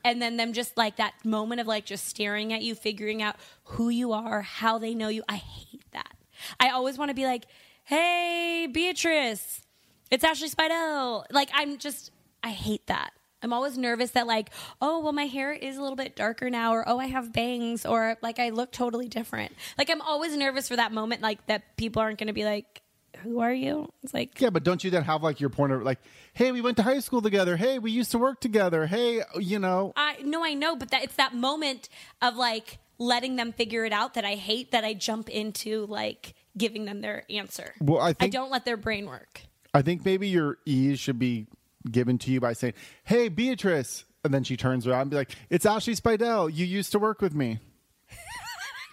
and 0.04 0.20
then 0.20 0.37
them 0.37 0.52
just 0.52 0.76
like 0.76 0.96
that 0.96 1.14
moment 1.25 1.60
of 1.60 1.66
like 1.66 1.84
just 1.84 2.06
staring 2.06 2.52
at 2.52 2.62
you, 2.62 2.75
figuring 2.75 3.22
out 3.22 3.37
who 3.64 3.88
you 3.88 4.12
are, 4.12 4.43
how 4.43 4.78
they 4.78 4.94
know 4.94 5.08
you. 5.08 5.22
I 5.28 5.37
hate 5.37 5.84
that. 5.93 6.16
I 6.58 6.70
always 6.70 6.99
want 6.99 7.10
to 7.10 7.14
be 7.14 7.25
like, 7.25 7.44
hey, 7.84 8.69
Beatrice, 8.70 9.62
it's 10.10 10.25
Ashley 10.25 10.49
Spidell. 10.49 11.25
Like, 11.31 11.50
I'm 11.54 11.78
just, 11.78 12.10
I 12.43 12.50
hate 12.50 12.87
that. 12.87 13.12
I'm 13.43 13.52
always 13.52 13.76
nervous 13.76 14.12
that, 14.12 14.28
like, 14.28 14.50
oh, 14.81 15.00
well, 15.00 15.12
my 15.12 15.26
hair 15.26 15.52
is 15.52 15.76
a 15.76 15.82
little 15.82 15.96
bit 15.96 16.14
darker 16.14 16.49
now, 16.49 16.72
or 16.72 16.88
oh, 16.88 16.99
I 16.99 17.06
have 17.06 17.32
bangs, 17.32 17.84
or 17.84 18.16
like 18.22 18.38
I 18.38 18.50
look 18.50 18.70
totally 18.70 19.08
different. 19.08 19.52
Like, 19.76 19.90
I'm 19.90 20.00
always 20.00 20.37
nervous 20.37 20.69
for 20.69 20.76
that 20.76 20.93
moment, 20.93 21.22
like, 21.22 21.44
that 21.46 21.76
people 21.76 22.00
aren't 22.00 22.19
going 22.19 22.28
to 22.28 22.32
be 22.32 22.44
like, 22.44 22.82
who 23.23 23.41
are 23.41 23.53
you? 23.53 23.89
It's 24.03 24.13
like, 24.13 24.41
Yeah, 24.41 24.51
but 24.51 24.65
don't 24.65 24.83
you 24.83 24.91
then 24.91 25.05
have 25.05 25.23
like 25.23 25.41
your 25.41 25.51
point 25.51 25.73
of 25.73 25.83
like, 25.83 25.99
hey, 26.35 26.53
we 26.53 26.61
went 26.61 26.77
to 26.79 26.83
high 26.83 27.01
school 27.01 27.23
together. 27.23 27.57
Hey, 27.57 27.79
we 27.79 27.91
used 27.91 28.11
to 28.13 28.19
work 28.19 28.41
together. 28.41 28.87
Hey, 28.87 29.23
you 29.39 29.59
know, 29.59 29.93
I 29.97 30.17
no, 30.23 30.45
I 30.45 30.55
know, 30.55 30.77
but 30.77 30.91
that 30.91 31.05
it's 31.05 31.17
that 31.17 31.35
moment 31.35 31.89
of 32.21 32.37
like 32.37 32.79
letting 32.99 33.37
them 33.37 33.53
figure 33.53 33.85
it 33.85 33.93
out 33.93 34.15
that 34.15 34.25
I 34.25 34.35
hate 34.35 34.71
that 34.73 34.85
I 34.85 34.95
jump 34.95 35.29
into 35.29 35.87
like 35.87 36.35
giving 36.57 36.85
them 36.85 37.00
their 37.00 37.25
answer. 37.31 37.75
Well, 37.81 38.00
I 38.00 38.14
I 38.21 38.29
don't 38.29 38.50
let 38.50 38.64
their 38.64 38.76
brain 38.76 39.07
work. 39.07 39.43
I 39.75 39.83
think 39.83 40.05
maybe 40.05 40.29
your 40.29 40.59
ease 40.67 41.00
should 41.00 41.19
be 41.19 41.47
given 41.91 42.19
to 42.19 42.31
you 42.31 42.41
by 42.41 42.52
saying, 42.52 42.75
"Hey, 43.05 43.29
Beatrice," 43.29 44.05
and 44.23 44.33
then 44.33 44.45
she 44.45 44.57
turns 44.57 44.87
around 44.87 45.02
and 45.02 45.11
be 45.11 45.17
like, 45.17 45.31
"It's 45.50 45.67
Ashley 45.67 45.95
Spidell. 45.95 46.55
You 46.55 46.67
used 46.67 46.93
to 46.93 46.99
work 46.99 47.21
with 47.21 47.35
me." 47.35 47.59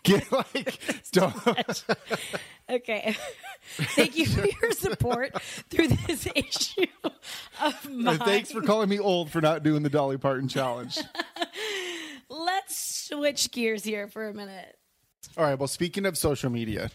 Get 0.04 0.32
like, 0.32 0.80
don't. 1.12 1.84
Okay. 2.70 3.16
Thank 3.72 4.18
you 4.18 4.26
for 4.26 4.46
your 4.46 4.72
support 4.72 5.42
through 5.70 5.90
this 5.90 6.28
issue 6.36 6.86
of 7.62 7.90
mine. 7.90 8.20
Thanks 8.20 8.52
for 8.52 8.62
calling 8.62 8.90
me 8.90 9.00
old 9.00 9.32
for 9.32 9.42
not 9.42 9.64
doing 9.64 9.84
the 9.84 9.90
Dolly 9.90 10.18
Parton 10.18 10.48
challenge. 10.48 11.00
Let's 12.30 13.08
switch 13.08 13.52
gears 13.52 13.84
here 13.84 14.08
for 14.08 14.28
a 14.28 14.34
minute. 14.34 14.78
All 15.38 15.44
right. 15.44 15.58
Well, 15.58 15.68
speaking 15.68 16.06
of 16.06 16.18
social 16.18 16.50
media, 16.50 16.90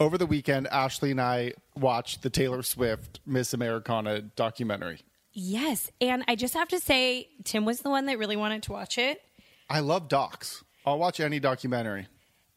over 0.00 0.18
the 0.18 0.26
weekend, 0.26 0.66
Ashley 0.68 1.10
and 1.10 1.20
I 1.20 1.54
watched 1.76 2.22
the 2.22 2.30
Taylor 2.30 2.62
Swift 2.62 3.20
Miss 3.26 3.54
Americana 3.54 4.20
documentary. 4.20 5.00
Yes, 5.32 5.90
and 6.00 6.24
I 6.28 6.36
just 6.36 6.54
have 6.54 6.68
to 6.68 6.78
say, 6.78 7.28
Tim 7.42 7.64
was 7.64 7.80
the 7.80 7.90
one 7.90 8.06
that 8.06 8.18
really 8.18 8.36
wanted 8.36 8.62
to 8.64 8.72
watch 8.72 8.98
it. 8.98 9.20
I 9.68 9.80
love 9.80 10.08
docs. 10.08 10.62
I'll 10.86 10.98
watch 10.98 11.18
any 11.18 11.40
documentary. 11.40 12.06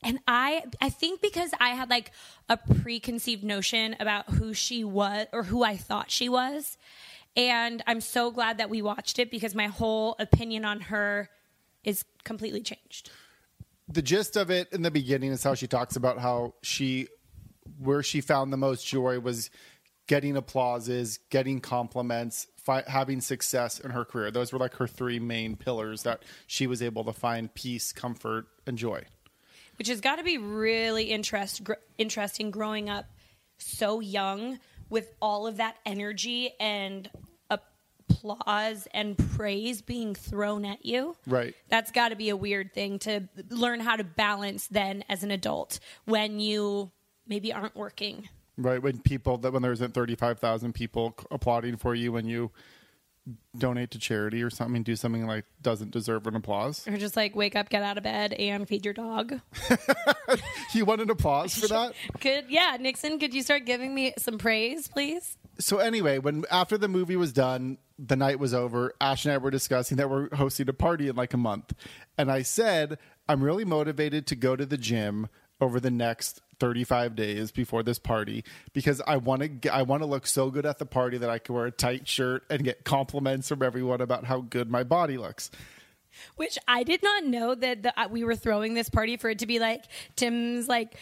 And 0.03 0.19
i 0.27 0.63
i 0.81 0.89
think 0.89 1.21
because 1.21 1.51
i 1.59 1.69
had 1.69 1.89
like 1.89 2.11
a 2.49 2.57
preconceived 2.57 3.43
notion 3.43 3.95
about 3.99 4.29
who 4.29 4.53
she 4.53 4.83
was 4.83 5.27
or 5.33 5.43
who 5.43 5.63
i 5.63 5.75
thought 5.75 6.11
she 6.11 6.29
was. 6.29 6.77
And 7.35 7.83
i'm 7.85 8.01
so 8.01 8.31
glad 8.31 8.57
that 8.57 8.69
we 8.69 8.81
watched 8.81 9.19
it 9.19 9.29
because 9.29 9.53
my 9.53 9.67
whole 9.67 10.15
opinion 10.19 10.65
on 10.65 10.81
her 10.81 11.29
is 11.83 12.03
completely 12.23 12.61
changed. 12.61 13.11
The 13.87 14.01
gist 14.01 14.35
of 14.35 14.49
it 14.51 14.67
in 14.73 14.81
the 14.81 14.91
beginning 14.91 15.31
is 15.31 15.43
how 15.43 15.53
she 15.53 15.67
talks 15.67 15.95
about 15.95 16.19
how 16.19 16.55
she 16.61 17.07
where 17.79 18.03
she 18.03 18.21
found 18.21 18.51
the 18.51 18.57
most 18.57 18.85
joy 18.85 19.19
was 19.19 19.49
getting 20.07 20.35
applauses 20.35 21.19
getting 21.29 21.59
compliments 21.59 22.47
fi- 22.57 22.83
having 22.87 23.21
success 23.21 23.79
in 23.79 23.91
her 23.91 24.03
career. 24.03 24.31
Those 24.31 24.51
were 24.51 24.59
like 24.59 24.75
her 24.75 24.87
three 24.87 25.19
main 25.19 25.55
pillars 25.55 26.03
that 26.03 26.23
she 26.47 26.65
was 26.67 26.81
able 26.81 27.03
to 27.05 27.13
find 27.13 27.53
peace 27.53 27.91
comfort 27.91 28.47
and 28.65 28.77
joy 28.77 29.03
which 29.77 29.88
has 29.88 30.01
got 30.01 30.17
to 30.17 30.24
be 30.24 30.38
really 30.38 31.05
interest, 31.05 31.63
gr- 31.63 31.74
interesting 31.98 32.51
growing 32.51 32.89
up 32.89 33.05
so 33.57 34.00
young 34.00 34.60
with 34.89 35.12
all 35.22 35.48
of 35.48 35.57
that 35.57 35.77
energy 35.86 36.51
and 36.60 37.10
applause 38.10 38.88
and 38.93 39.17
praise 39.36 39.81
being 39.81 40.15
thrown 40.15 40.65
at 40.65 40.86
you. 40.86 41.15
Right. 41.25 41.53
That's 41.69 41.91
got 41.91 42.10
to 42.10 42.15
be 42.15 42.29
a 42.29 42.38
weird 42.38 42.74
thing 42.74 43.00
to 43.00 43.27
learn 43.50 43.79
how 43.79 43.96
to 43.96 44.03
balance 44.03 44.67
then 44.67 45.03
as 45.10 45.24
an 45.24 45.31
adult 45.31 45.79
when 46.05 46.39
you 46.39 46.91
maybe 47.27 47.53
aren't 47.53 47.75
working. 47.75 48.29
Right 48.57 48.81
when 48.81 49.00
people 49.00 49.38
that 49.39 49.53
when 49.53 49.62
there 49.62 49.72
isn't 49.72 49.93
thirty 49.93 50.15
five 50.15 50.39
thousand 50.39 50.74
people 50.74 51.15
applauding 51.29 51.77
for 51.77 51.93
you 51.93 52.12
when 52.12 52.25
you 52.25 52.51
donate 53.57 53.91
to 53.91 54.00
charity 54.00 54.41
or 54.41 54.50
something, 54.50 54.84
do 54.84 54.96
something 54.96 55.25
like 55.27 55.46
doesn't 55.62 55.91
deserve 55.91 56.27
an 56.27 56.36
applause. 56.36 56.88
Or 56.88 56.98
just 56.98 57.15
like 57.15 57.36
wake 57.36 57.55
up, 57.55 57.69
get 57.69 57.84
out 57.84 57.98
of 57.98 58.03
bed, 58.03 58.34
and 58.34 58.67
feed 58.67 58.86
your 58.86 58.93
dog. 58.93 59.39
You 60.74 60.84
want 60.84 61.00
an 61.01 61.10
applause 61.10 61.55
for 61.55 61.67
that? 61.69 61.93
Could 62.19 62.46
yeah, 62.50 62.77
Nixon, 62.79 63.19
could 63.19 63.34
you 63.34 63.41
start 63.41 63.65
giving 63.65 63.96
me 63.96 64.13
some 64.17 64.38
praise, 64.38 64.88
please? 64.88 65.38
so 65.60 65.77
anyway, 65.77 66.19
when 66.19 66.43
after 66.51 66.77
the 66.77 66.88
movie 66.88 67.15
was 67.15 67.31
done, 67.31 67.77
the 67.98 68.15
night 68.15 68.38
was 68.39 68.53
over. 68.53 68.93
Ash 69.01 69.25
and 69.25 69.34
I 69.34 69.38
were 69.38 69.50
discussing 69.50 69.98
that 69.98 70.10
we're 70.10 70.34
hosting 70.36 70.69
a 70.69 70.74
party 70.74 71.07
in 71.07 71.15
like 71.15 71.34
a 71.34 71.38
month, 71.38 71.74
and 72.17 72.29
I 72.31 72.41
said 72.41 73.00
I'm 73.29 73.43
really 73.43 73.65
motivated 73.65 74.27
to 74.27 74.36
go 74.36 74.55
to 74.55 74.65
the 74.65 74.77
gym 74.77 75.29
over 75.60 75.79
the 75.79 75.89
next 75.89 76.41
35 76.59 77.15
days 77.15 77.51
before 77.51 77.83
this 77.83 77.99
party 77.99 78.43
because 78.73 79.01
I 79.07 79.17
want 79.17 79.61
to 79.61 79.73
I 79.73 79.83
want 79.83 80.01
to 80.01 80.07
look 80.07 80.25
so 80.27 80.49
good 80.49 80.65
at 80.65 80.79
the 80.79 80.85
party 80.85 81.17
that 81.17 81.29
I 81.29 81.39
can 81.39 81.55
wear 81.55 81.65
a 81.65 81.71
tight 81.71 82.07
shirt 82.07 82.43
and 82.49 82.63
get 82.63 82.83
compliments 82.83 83.47
from 83.49 83.61
everyone 83.63 84.01
about 84.01 84.25
how 84.25 84.41
good 84.41 84.69
my 84.69 84.83
body 84.83 85.17
looks. 85.17 85.51
Which 86.35 86.57
I 86.67 86.81
did 86.83 87.03
not 87.03 87.25
know 87.25 87.53
that 87.53 87.83
the, 87.83 87.99
uh, 87.99 88.07
we 88.09 88.23
were 88.23 88.35
throwing 88.35 88.73
this 88.73 88.89
party 88.89 89.17
for 89.17 89.29
it 89.29 89.39
to 89.39 89.45
be 89.45 89.59
like 89.59 89.83
Tim's 90.15 90.67
like 90.67 90.95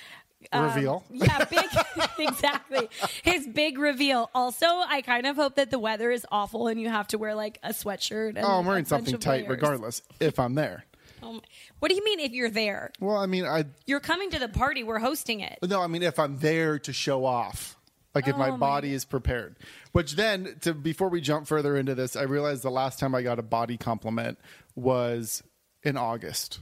um, 0.52 0.66
Reveal. 0.66 1.04
Yeah, 1.12 1.46
big 1.46 1.66
exactly. 2.20 2.90
His 3.24 3.48
big 3.48 3.78
reveal. 3.80 4.30
Also, 4.36 4.66
I 4.68 5.02
kind 5.02 5.26
of 5.26 5.36
hope 5.38 5.56
that 5.56 5.72
the 5.72 5.80
weather 5.80 6.12
is 6.12 6.26
awful 6.32 6.68
and 6.68 6.80
you 6.80 6.90
have 6.90 7.08
to 7.10 7.18
wear 7.18 7.34
like 7.34 7.58
a 7.64 7.70
sweatshirt. 7.70 8.30
And 8.36 8.40
Oh, 8.40 8.60
I'm 8.60 8.66
wearing 8.66 8.86
something 8.86 9.18
tight 9.18 9.44
layers. 9.44 9.50
regardless 9.50 10.02
if 10.20 10.38
I'm 10.38 10.56
there. 10.56 10.84
Oh 11.26 11.42
what 11.80 11.90
do 11.90 11.96
you 11.96 12.04
mean 12.06 12.20
if 12.20 12.32
you're 12.32 12.50
there? 12.50 12.92
Well, 13.00 13.18
I 13.18 13.26
mean, 13.26 13.46
I 13.46 13.66
You're 13.88 14.00
coming 14.00 14.30
to 14.32 14.40
the 14.40 14.50
party. 14.50 14.84
We're 14.84 15.00
hosting 15.00 15.40
it. 15.40 15.58
no, 15.64 15.82
I 15.82 15.88
mean 15.88 16.04
if 16.04 16.20
I'm 16.20 16.38
there 16.40 16.78
to 16.80 16.94
show 16.94 17.26
off, 17.26 17.76
like 18.14 18.28
if 18.28 18.38
my 18.38 18.50
Oh, 18.50 18.52
my 18.52 18.58
body 18.58 18.94
is 18.94 19.06
prepared. 19.06 19.56
Which 19.92 20.14
then, 20.16 20.58
to 20.62 20.74
before 20.74 21.10
we 21.10 21.22
jump 21.22 21.48
further 21.48 21.76
into 21.78 21.96
this, 21.96 22.16
I 22.16 22.24
realized 22.24 22.64
the 22.64 22.72
last 22.72 23.00
time 23.00 23.16
I 23.16 23.22
got 23.24 23.40
a 23.40 23.44
body 23.44 23.78
compliment 23.78 24.38
was 24.76 25.42
in 25.84 25.98
August. 25.98 26.60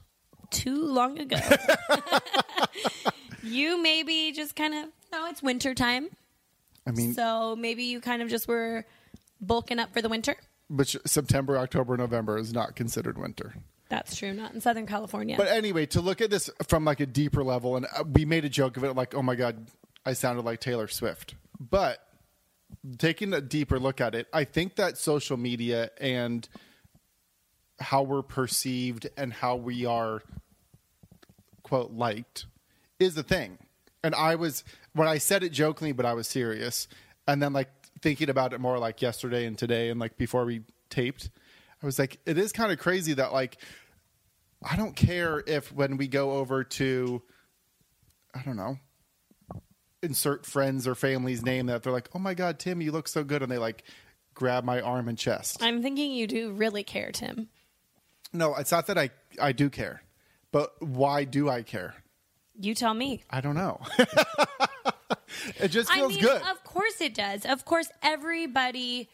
Too 0.52 0.86
long 0.86 1.18
ago. 1.20 1.38
you 3.44 3.82
maybe 3.82 4.32
just 4.32 4.56
kind 4.56 4.74
of 4.74 4.86
no, 5.12 5.28
it's 5.28 5.44
winter 5.44 5.74
time. 5.76 6.10
I 6.88 6.92
mean, 6.92 7.14
So 7.14 7.56
maybe 7.56 7.84
you 7.84 8.02
kind 8.02 8.22
of 8.22 8.30
just 8.30 8.48
were 8.48 8.86
bulking 9.42 9.80
up 9.80 9.94
for 9.94 10.02
the 10.02 10.10
winter. 10.10 10.36
but 10.70 10.88
sh- 10.88 10.98
September, 11.06 11.58
October, 11.58 11.98
November 11.98 12.38
is 12.38 12.54
not 12.54 12.76
considered 12.76 13.18
winter. 13.18 13.56
That's 13.94 14.16
true. 14.16 14.34
Not 14.34 14.56
in 14.56 14.60
Southern 14.60 14.88
California. 14.88 15.38
But 15.38 15.50
anyway, 15.50 15.86
to 15.88 16.02
look 16.02 16.20
at 16.20 16.32
this 16.32 16.50
from 16.68 16.84
like 16.84 17.00
a 17.00 17.06
deeper 17.06 17.44
level, 17.44 17.76
and 17.76 17.86
uh, 17.96 18.04
we 18.12 18.26
made 18.26 18.44
a 18.44 18.50
joke 18.50 18.76
of 18.76 18.84
it, 18.84 18.96
like, 18.96 19.14
oh 19.14 19.22
my 19.22 19.36
god, 19.36 19.68
I 20.04 20.14
sounded 20.14 20.46
like 20.46 20.60
Taylor 20.60 20.88
Swift. 20.88 21.36
But 21.60 22.00
taking 22.98 23.34
a 23.34 23.42
deeper 23.42 23.80
look 23.80 24.02
at 24.02 24.16
it, 24.16 24.28
I 24.34 24.46
think 24.46 24.78
that 24.78 24.98
social 24.98 25.38
media 25.38 25.92
and 26.02 26.50
how 27.80 28.02
we're 28.02 28.24
perceived 28.24 29.10
and 29.16 29.32
how 29.32 29.58
we 29.58 29.86
are 29.86 30.24
quote 31.62 31.92
liked 31.92 32.48
is 33.00 33.14
the 33.14 33.22
thing. 33.22 33.60
And 34.04 34.16
I 34.16 34.34
was 34.34 34.64
when 34.94 35.08
I 35.08 35.20
said 35.20 35.44
it 35.44 35.52
jokingly, 35.52 35.92
but 35.92 36.08
I 36.08 36.14
was 36.14 36.26
serious. 36.26 36.88
And 37.28 37.44
then 37.44 37.54
like 37.54 37.70
thinking 38.02 38.32
about 38.32 38.54
it 38.54 38.60
more 38.60 38.80
like 38.80 39.04
yesterday 39.04 39.46
and 39.46 39.56
today 39.56 39.90
and 39.90 40.00
like 40.00 40.18
before 40.18 40.46
we 40.46 40.64
taped, 40.90 41.30
I 41.84 41.86
was 41.86 42.00
like, 42.00 42.18
it 42.26 42.38
is 42.38 42.52
kind 42.54 42.72
of 42.72 42.80
crazy 42.80 43.14
that 43.14 43.34
like 43.34 43.58
I 44.64 44.76
don't 44.76 44.96
care 44.96 45.44
if 45.46 45.72
when 45.72 45.98
we 45.98 46.08
go 46.08 46.34
over 46.34 46.64
to 46.64 47.22
I 48.34 48.42
don't 48.44 48.56
know 48.58 48.78
insert 50.02 50.46
friends 50.46 50.86
or 50.88 50.96
family's 50.96 51.44
name 51.44 51.68
that 51.68 51.84
they're 51.84 51.94
like, 51.94 52.10
"Oh 52.14 52.20
my 52.20 52.34
god, 52.34 52.60
Tim, 52.60 52.82
you 52.82 52.92
look 52.92 53.08
so 53.08 53.24
good," 53.24 53.42
and 53.42 53.52
they 53.52 53.58
like 53.58 53.84
grab 54.34 54.64
my 54.64 54.82
arm 54.82 55.08
and 55.08 55.18
chest. 55.18 55.62
I'm 55.62 55.82
thinking 55.82 56.12
you 56.12 56.28
do 56.28 56.52
really 56.52 56.84
care, 56.84 57.12
Tim. 57.12 57.50
No, 58.34 58.56
it's 58.56 58.72
not 58.72 58.88
that 58.88 58.98
I 58.98 59.12
I 59.42 59.52
do 59.52 59.70
care, 59.70 60.04
but 60.52 60.74
why 60.82 61.24
do 61.24 61.50
I 61.50 61.64
care? 61.64 61.96
You 62.60 62.76
tell 62.76 62.94
me. 62.94 63.24
I 63.30 63.42
don't 63.42 63.56
know. 63.56 63.82
it 65.60 65.70
just 65.70 65.90
I 65.92 65.96
feels 65.96 66.14
mean, 66.14 66.22
good. 66.22 66.42
of 66.44 66.64
course 66.64 67.02
it 67.02 67.14
does. 67.14 67.46
Of 67.46 67.66
course, 67.66 67.90
everybody 68.02 69.10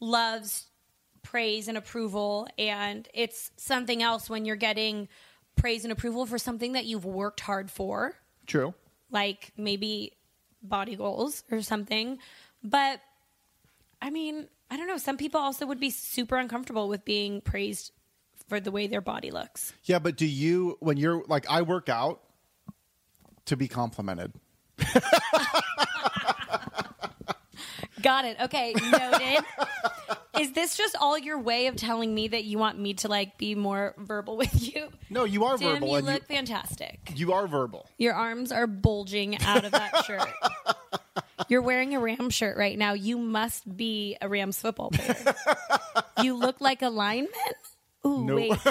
loves 0.00 0.66
praise 1.22 1.68
and 1.68 1.76
approval, 1.76 2.48
and 2.58 3.08
it's 3.14 3.50
something 3.56 4.02
else 4.02 4.28
when 4.30 4.44
you're 4.44 4.56
getting 4.56 5.08
praise 5.56 5.84
and 5.84 5.92
approval 5.92 6.26
for 6.26 6.38
something 6.38 6.72
that 6.72 6.84
you've 6.84 7.04
worked 7.04 7.40
hard 7.40 7.70
for, 7.70 8.14
True. 8.46 8.74
like 9.10 9.52
maybe 9.56 10.12
body 10.62 10.96
goals 10.96 11.44
or 11.50 11.62
something. 11.62 12.18
But 12.62 13.00
I 14.00 14.10
mean, 14.10 14.48
I 14.70 14.76
don't 14.76 14.86
know. 14.86 14.98
Some 14.98 15.16
people 15.16 15.40
also 15.40 15.66
would 15.66 15.80
be 15.80 15.90
super 15.90 16.36
uncomfortable 16.36 16.88
with 16.88 17.04
being 17.04 17.40
praised 17.40 17.92
for 18.48 18.60
the 18.60 18.70
way 18.70 18.86
their 18.86 19.00
body 19.00 19.30
looks. 19.30 19.72
Yeah, 19.84 19.98
but 19.98 20.16
do 20.16 20.26
you 20.26 20.76
when 20.80 20.96
you're 20.96 21.24
like 21.26 21.46
I 21.50 21.62
work 21.62 21.88
out 21.88 22.20
to 23.46 23.56
be 23.56 23.68
complimented? 23.68 24.32
Got 28.02 28.26
it. 28.26 28.36
Okay, 28.42 28.74
noted. 28.74 29.44
Is 30.40 30.52
this 30.52 30.76
just 30.76 30.96
all 31.00 31.18
your 31.18 31.38
way 31.38 31.66
of 31.66 31.76
telling 31.76 32.14
me 32.14 32.28
that 32.28 32.44
you 32.44 32.58
want 32.58 32.78
me 32.78 32.94
to 32.94 33.08
like 33.08 33.38
be 33.38 33.54
more 33.54 33.94
verbal 33.98 34.36
with 34.36 34.74
you? 34.74 34.88
No, 35.10 35.24
you 35.24 35.44
are 35.44 35.56
Tim, 35.58 35.74
verbal 35.74 35.88
you 35.88 36.04
look 36.04 36.26
fantastic. 36.26 36.98
you, 37.14 37.26
you 37.28 37.32
are 37.32 37.46
verbal. 37.46 37.86
Your 37.98 38.14
arms 38.14 38.52
are 38.52 38.66
bulging 38.66 39.40
out 39.42 39.64
of 39.64 39.72
that 39.72 40.04
shirt. 40.04 40.28
You're 41.48 41.62
wearing 41.62 41.94
a 41.94 42.00
Ram 42.00 42.28
shirt 42.30 42.56
right 42.58 42.76
now. 42.76 42.92
You 42.92 43.16
must 43.18 43.76
be 43.76 44.16
a 44.20 44.28
Rams 44.28 44.60
football 44.60 44.90
player. 44.90 45.34
you 46.22 46.34
look 46.34 46.60
like 46.60 46.82
a 46.82 46.90
lineman. 46.90 47.30
Ooh, 48.06 48.24
No. 48.24 48.34
wait. 48.36 48.52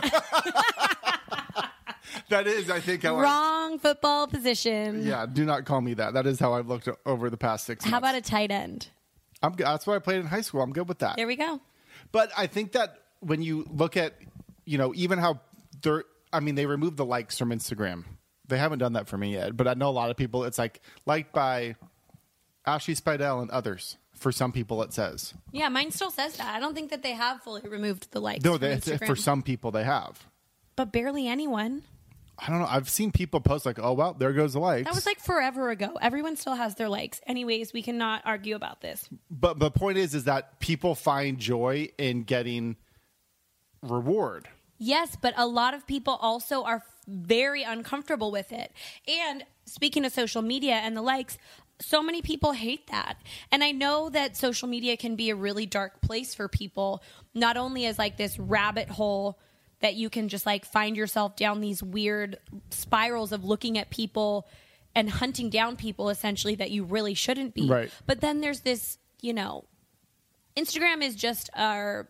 That 2.29 2.45
is, 2.45 2.69
I 2.69 2.81
think, 2.81 3.03
how 3.03 3.15
I, 3.15 3.23
Wrong 3.23 3.79
football 3.79 4.27
position. 4.27 5.05
yeah. 5.05 5.25
Do 5.31 5.45
not 5.45 5.63
call 5.65 5.79
me 5.79 5.93
that. 5.93 6.13
That 6.13 6.25
is 6.27 6.39
how 6.39 6.53
I've 6.53 6.67
looked 6.67 6.89
over 7.05 7.29
the 7.29 7.37
past 7.37 7.65
six. 7.65 7.85
How 7.85 7.97
about 7.99 8.15
a 8.15 8.21
tight 8.21 8.51
end? 8.51 8.87
I'm, 9.41 9.53
good. 9.53 9.65
that's 9.65 9.85
what 9.87 9.95
I 9.95 9.99
played 9.99 10.19
in 10.19 10.25
high 10.25 10.41
school. 10.41 10.61
I'm 10.61 10.73
good 10.73 10.87
with 10.87 10.99
that. 10.99 11.15
There 11.17 11.27
we 11.27 11.35
go. 11.35 11.61
But 12.11 12.31
I 12.37 12.47
think 12.47 12.71
that 12.73 12.97
when 13.19 13.41
you 13.41 13.65
look 13.69 13.97
at, 13.97 14.13
you 14.65 14.77
know, 14.77 14.93
even 14.95 15.19
how 15.19 15.41
they're, 15.81 16.03
I 16.33 16.39
mean, 16.39 16.55
they 16.55 16.65
removed 16.65 16.97
the 16.97 17.05
likes 17.05 17.37
from 17.37 17.49
Instagram. 17.51 18.03
They 18.47 18.57
haven't 18.57 18.79
done 18.79 18.93
that 18.93 19.07
for 19.07 19.17
me 19.17 19.33
yet, 19.33 19.55
but 19.57 19.67
I 19.67 19.73
know 19.73 19.89
a 19.89 19.91
lot 19.91 20.09
of 20.09 20.17
people. 20.17 20.43
It's 20.45 20.57
like 20.57 20.81
liked 21.05 21.33
by 21.33 21.75
Ashley 22.65 22.95
Spidell 22.95 23.41
and 23.41 23.51
others. 23.51 23.97
For 24.13 24.31
some 24.31 24.51
people, 24.51 24.81
it 24.81 24.93
says 24.93 25.35
Yeah, 25.51 25.69
mine 25.69 25.91
still 25.91 26.09
says 26.09 26.37
that. 26.37 26.55
I 26.55 26.59
don't 26.59 26.73
think 26.73 26.89
that 26.89 27.03
they 27.03 27.11
have 27.11 27.43
fully 27.43 27.61
removed 27.61 28.11
the 28.11 28.19
likes. 28.19 28.43
no. 28.43 28.57
They, 28.57 28.77
for 28.79 29.15
some 29.15 29.43
people, 29.43 29.69
they 29.69 29.83
have. 29.83 30.25
but 30.75 30.91
barely 30.91 31.27
anyone. 31.27 31.83
I 32.39 32.49
don't 32.49 32.59
know. 32.59 32.67
I've 32.69 32.89
seen 32.89 33.11
people 33.11 33.39
post 33.39 33.65
like, 33.65 33.79
"Oh 33.79 33.93
well, 33.93 34.13
there 34.13 34.31
goes 34.33 34.53
the 34.53 34.59
likes." 34.59 34.85
That 34.85 34.93
was 34.93 35.05
like 35.05 35.19
forever 35.19 35.69
ago. 35.69 35.97
Everyone 36.01 36.35
still 36.35 36.55
has 36.55 36.75
their 36.75 36.89
likes. 36.89 37.19
Anyways, 37.25 37.73
we 37.73 37.81
cannot 37.81 38.21
argue 38.25 38.55
about 38.55 38.81
this. 38.81 39.09
but 39.29 39.59
the 39.59 39.71
point 39.71 39.97
is, 39.97 40.13
is 40.13 40.25
that 40.25 40.59
people 40.59 40.93
find 40.95 41.39
joy 41.39 41.89
in 41.97 42.23
getting 42.23 42.75
reward. 43.81 44.47
Yes, 44.77 45.17
but 45.19 45.33
a 45.37 45.47
lot 45.47 45.73
of 45.73 45.87
people 45.87 46.17
also 46.21 46.63
are 46.63 46.83
very 47.07 47.63
uncomfortable 47.63 48.31
with 48.31 48.51
it. 48.51 48.71
And 49.07 49.43
speaking 49.65 50.05
of 50.05 50.13
social 50.13 50.41
media 50.41 50.75
and 50.75 50.95
the 50.95 51.01
likes, 51.01 51.37
so 51.79 52.01
many 52.03 52.21
people 52.21 52.51
hate 52.51 52.87
that. 52.87 53.17
And 53.51 53.63
I 53.63 53.71
know 53.71 54.09
that 54.09 54.37
social 54.37 54.67
media 54.67 54.97
can 54.97 55.15
be 55.15 55.29
a 55.29 55.35
really 55.35 55.65
dark 55.65 56.01
place 56.01 56.35
for 56.35 56.47
people, 56.47 57.03
not 57.33 57.57
only 57.57 57.85
as 57.85 57.97
like 57.97 58.17
this 58.17 58.37
rabbit 58.37 58.89
hole 58.89 59.39
that 59.81 59.95
you 59.95 60.09
can 60.09 60.27
just 60.27 60.45
like 60.45 60.65
find 60.65 60.97
yourself 60.97 61.35
down 61.35 61.61
these 61.61 61.83
weird 61.83 62.39
spirals 62.69 63.31
of 63.31 63.43
looking 63.43 63.77
at 63.77 63.89
people 63.89 64.47
and 64.95 65.09
hunting 65.09 65.49
down 65.49 65.75
people 65.75 66.09
essentially 66.09 66.55
that 66.55 66.71
you 66.71 66.83
really 66.83 67.13
shouldn't 67.13 67.53
be. 67.53 67.67
Right. 67.67 67.91
But 68.05 68.21
then 68.21 68.41
there's 68.41 68.61
this, 68.61 68.97
you 69.21 69.33
know, 69.33 69.65
Instagram 70.55 71.03
is 71.03 71.15
just 71.15 71.49
our 71.55 72.09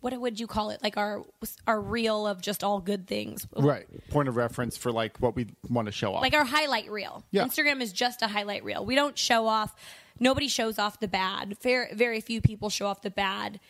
what 0.00 0.20
would 0.20 0.38
you 0.38 0.46
call 0.46 0.70
it? 0.70 0.82
Like 0.82 0.96
our 0.96 1.24
our 1.66 1.80
reel 1.80 2.26
of 2.26 2.40
just 2.40 2.64
all 2.64 2.80
good 2.80 3.06
things. 3.06 3.46
Right. 3.56 3.86
Point 4.10 4.28
of 4.28 4.36
reference 4.36 4.76
for 4.76 4.92
like 4.92 5.18
what 5.18 5.36
we 5.36 5.46
want 5.68 5.86
to 5.86 5.92
show 5.92 6.14
off. 6.14 6.22
Like 6.22 6.34
our 6.34 6.44
highlight 6.44 6.90
reel. 6.90 7.24
Yeah. 7.30 7.44
Instagram 7.44 7.80
is 7.80 7.92
just 7.92 8.22
a 8.22 8.26
highlight 8.26 8.64
reel. 8.64 8.84
We 8.84 8.94
don't 8.94 9.16
show 9.16 9.46
off. 9.46 9.74
Nobody 10.18 10.48
shows 10.48 10.78
off 10.78 11.00
the 11.00 11.08
bad. 11.08 11.56
Very 11.60 11.94
very 11.94 12.20
few 12.20 12.40
people 12.40 12.70
show 12.70 12.86
off 12.86 13.02
the 13.02 13.10
bad 13.10 13.60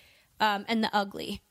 um, 0.41 0.65
and 0.69 0.83
the 0.83 0.91
ugly. 0.95 1.43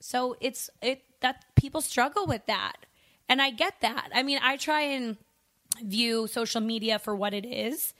So 0.00 0.36
it's 0.40 0.70
it 0.80 1.02
that 1.20 1.44
people 1.56 1.80
struggle 1.80 2.26
with 2.26 2.46
that, 2.46 2.86
and 3.28 3.40
I 3.42 3.50
get 3.50 3.74
that. 3.80 4.08
I 4.14 4.22
mean, 4.22 4.38
I 4.42 4.56
try 4.56 4.82
and 4.82 5.16
view 5.82 6.26
social 6.26 6.60
media 6.60 6.98
for 6.98 7.14
what 7.14 7.34
it 7.34 7.44
is, 7.44 7.94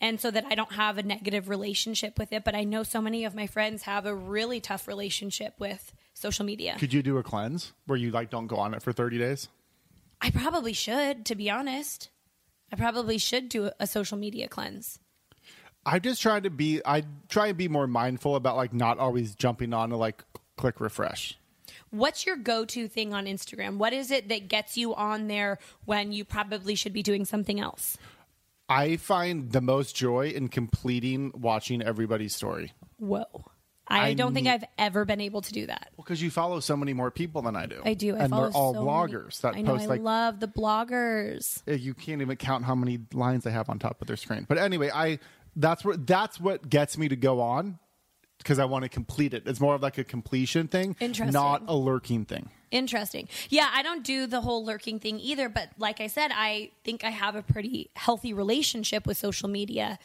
and 0.00 0.20
so 0.20 0.30
that 0.30 0.44
I 0.50 0.54
don't 0.54 0.72
have 0.72 0.98
a 0.98 1.02
negative 1.02 1.48
relationship 1.48 2.18
with 2.18 2.32
it. 2.32 2.44
But 2.44 2.54
I 2.54 2.64
know 2.64 2.82
so 2.82 3.00
many 3.00 3.24
of 3.24 3.34
my 3.34 3.46
friends 3.46 3.82
have 3.84 4.06
a 4.06 4.14
really 4.14 4.60
tough 4.60 4.88
relationship 4.88 5.54
with 5.58 5.92
social 6.14 6.44
media. 6.44 6.76
Could 6.78 6.92
you 6.92 7.02
do 7.02 7.18
a 7.18 7.22
cleanse 7.22 7.72
where 7.86 7.98
you 7.98 8.10
like 8.10 8.30
don't 8.30 8.46
go 8.46 8.56
on 8.56 8.74
it 8.74 8.82
for 8.82 8.92
30 8.92 9.18
days? 9.18 9.48
I 10.20 10.30
probably 10.30 10.72
should, 10.72 11.26
to 11.26 11.34
be 11.34 11.50
honest. 11.50 12.08
I 12.72 12.76
probably 12.76 13.18
should 13.18 13.48
do 13.48 13.70
a 13.78 13.86
social 13.86 14.16
media 14.16 14.48
cleanse. 14.48 14.98
I 15.84 15.98
just 15.98 16.22
try 16.22 16.40
to 16.40 16.48
be 16.48 16.80
I 16.84 17.02
try 17.28 17.48
and 17.48 17.58
be 17.58 17.68
more 17.68 17.86
mindful 17.86 18.36
about 18.36 18.56
like 18.56 18.72
not 18.72 18.98
always 18.98 19.34
jumping 19.34 19.74
on 19.74 19.90
to 19.90 19.96
like 19.96 20.24
click 20.56 20.80
refresh. 20.80 21.36
What's 21.92 22.24
your 22.24 22.36
go 22.36 22.64
to 22.64 22.88
thing 22.88 23.12
on 23.12 23.26
Instagram? 23.26 23.76
What 23.76 23.92
is 23.92 24.10
it 24.10 24.30
that 24.30 24.48
gets 24.48 24.78
you 24.78 24.94
on 24.94 25.28
there 25.28 25.58
when 25.84 26.10
you 26.10 26.24
probably 26.24 26.74
should 26.74 26.94
be 26.94 27.02
doing 27.02 27.26
something 27.26 27.60
else? 27.60 27.98
I 28.66 28.96
find 28.96 29.52
the 29.52 29.60
most 29.60 29.94
joy 29.94 30.28
in 30.28 30.48
completing 30.48 31.32
watching 31.34 31.82
everybody's 31.82 32.34
story. 32.34 32.72
Whoa. 32.96 33.26
I, 33.86 34.08
I 34.08 34.14
don't 34.14 34.32
think 34.32 34.46
I've 34.46 34.64
ever 34.78 35.04
been 35.04 35.20
able 35.20 35.42
to 35.42 35.52
do 35.52 35.66
that. 35.66 35.88
Well, 35.96 36.04
because 36.04 36.22
you 36.22 36.30
follow 36.30 36.60
so 36.60 36.78
many 36.78 36.94
more 36.94 37.10
people 37.10 37.42
than 37.42 37.56
I 37.56 37.66
do. 37.66 37.82
I 37.84 37.92
do. 37.92 38.16
I 38.16 38.20
and 38.20 38.32
they're 38.32 38.48
all 38.48 38.72
so 38.72 38.80
bloggers 38.80 39.42
many- 39.44 39.54
that 39.54 39.58
I 39.58 39.60
know. 39.60 39.72
post 39.72 39.84
I 39.84 39.88
like 39.88 40.00
love 40.00 40.40
the 40.40 40.48
bloggers. 40.48 41.60
You 41.66 41.92
can't 41.92 42.22
even 42.22 42.36
count 42.36 42.64
how 42.64 42.74
many 42.74 43.00
lines 43.12 43.44
they 43.44 43.50
have 43.50 43.68
on 43.68 43.78
top 43.78 44.00
of 44.00 44.06
their 44.06 44.16
screen. 44.16 44.46
But 44.48 44.56
anyway, 44.56 44.90
I 44.94 45.18
that's 45.56 45.84
what 45.84 46.06
that's 46.06 46.40
what 46.40 46.70
gets 46.70 46.96
me 46.96 47.08
to 47.08 47.16
go 47.16 47.42
on 47.42 47.78
because 48.42 48.58
I 48.58 48.64
want 48.64 48.82
to 48.84 48.88
complete 48.88 49.34
it. 49.34 49.44
It's 49.46 49.60
more 49.60 49.74
of 49.74 49.82
like 49.82 49.98
a 49.98 50.04
completion 50.04 50.68
thing, 50.68 50.96
Interesting. 51.00 51.32
not 51.32 51.62
a 51.68 51.74
lurking 51.76 52.24
thing. 52.24 52.50
Interesting. 52.70 53.28
Yeah, 53.50 53.68
I 53.72 53.82
don't 53.82 54.02
do 54.02 54.26
the 54.26 54.40
whole 54.40 54.64
lurking 54.64 54.98
thing 54.98 55.20
either, 55.20 55.48
but 55.48 55.68
like 55.78 56.00
I 56.00 56.06
said, 56.06 56.30
I 56.34 56.70
think 56.84 57.04
I 57.04 57.10
have 57.10 57.36
a 57.36 57.42
pretty 57.42 57.90
healthy 57.96 58.32
relationship 58.32 59.06
with 59.06 59.18
social 59.18 59.48
media. 59.48 59.98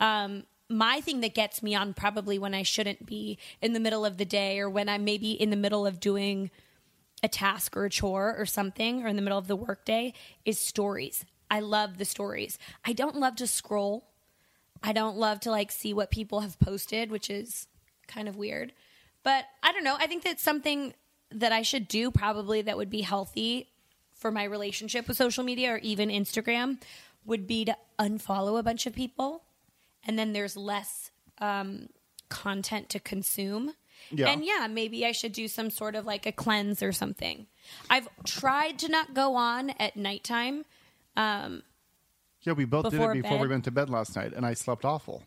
Um, 0.00 0.44
my 0.70 1.02
thing 1.02 1.20
that 1.20 1.34
gets 1.34 1.62
me 1.62 1.74
on 1.74 1.92
probably 1.92 2.38
when 2.38 2.54
I 2.54 2.62
shouldn't 2.62 3.04
be 3.04 3.38
in 3.60 3.74
the 3.74 3.80
middle 3.80 4.06
of 4.06 4.16
the 4.16 4.24
day 4.24 4.58
or 4.58 4.70
when 4.70 4.88
I'm 4.88 5.04
maybe 5.04 5.32
in 5.32 5.50
the 5.50 5.56
middle 5.56 5.86
of 5.86 6.00
doing 6.00 6.50
a 7.22 7.28
task 7.28 7.76
or 7.76 7.84
a 7.84 7.90
chore 7.90 8.34
or 8.36 8.46
something 8.46 9.04
or 9.04 9.08
in 9.08 9.16
the 9.16 9.22
middle 9.22 9.38
of 9.38 9.46
the 9.46 9.56
workday 9.56 10.14
is 10.44 10.58
stories. 10.58 11.24
I 11.50 11.60
love 11.60 11.98
the 11.98 12.04
stories. 12.04 12.58
I 12.84 12.94
don't 12.94 13.16
love 13.16 13.36
to 13.36 13.46
scroll. 13.46 14.08
I 14.82 14.92
don't 14.92 15.16
love 15.16 15.40
to 15.40 15.50
like 15.50 15.70
see 15.70 15.94
what 15.94 16.10
people 16.10 16.40
have 16.40 16.58
posted, 16.58 17.10
which 17.10 17.30
is 17.30 17.66
kind 18.06 18.28
of 18.28 18.36
weird. 18.36 18.72
But 19.22 19.44
I 19.62 19.72
don't 19.72 19.84
know. 19.84 19.96
I 19.98 20.06
think 20.06 20.22
that's 20.22 20.42
something 20.42 20.94
that 21.30 21.52
I 21.52 21.62
should 21.62 21.88
do 21.88 22.10
probably 22.10 22.62
that 22.62 22.76
would 22.76 22.90
be 22.90 23.00
healthy 23.00 23.68
for 24.14 24.30
my 24.30 24.44
relationship 24.44 25.08
with 25.08 25.16
social 25.16 25.44
media 25.44 25.74
or 25.74 25.78
even 25.78 26.08
Instagram 26.08 26.80
would 27.24 27.46
be 27.46 27.64
to 27.64 27.76
unfollow 27.98 28.58
a 28.58 28.62
bunch 28.62 28.86
of 28.86 28.94
people 28.94 29.42
and 30.06 30.18
then 30.18 30.32
there's 30.32 30.56
less 30.56 31.10
um, 31.38 31.88
content 32.28 32.88
to 32.90 33.00
consume. 33.00 33.72
Yeah. 34.10 34.28
And 34.28 34.44
yeah, 34.44 34.66
maybe 34.70 35.06
I 35.06 35.12
should 35.12 35.32
do 35.32 35.48
some 35.48 35.70
sort 35.70 35.94
of 35.94 36.04
like 36.04 36.26
a 36.26 36.32
cleanse 36.32 36.82
or 36.82 36.92
something. 36.92 37.46
I've 37.88 38.08
tried 38.24 38.78
to 38.80 38.88
not 38.88 39.14
go 39.14 39.34
on 39.36 39.70
at 39.70 39.96
nighttime. 39.96 40.64
Um, 41.16 41.62
Yeah, 42.42 42.52
we 42.52 42.66
both 42.66 42.90
did 42.90 43.00
it 43.00 43.22
before 43.22 43.38
we 43.38 43.48
went 43.48 43.64
to 43.64 43.70
bed 43.70 43.88
last 43.88 44.14
night, 44.16 44.32
and 44.34 44.44
I 44.44 44.54
slept 44.54 44.84
awful. 44.84 45.22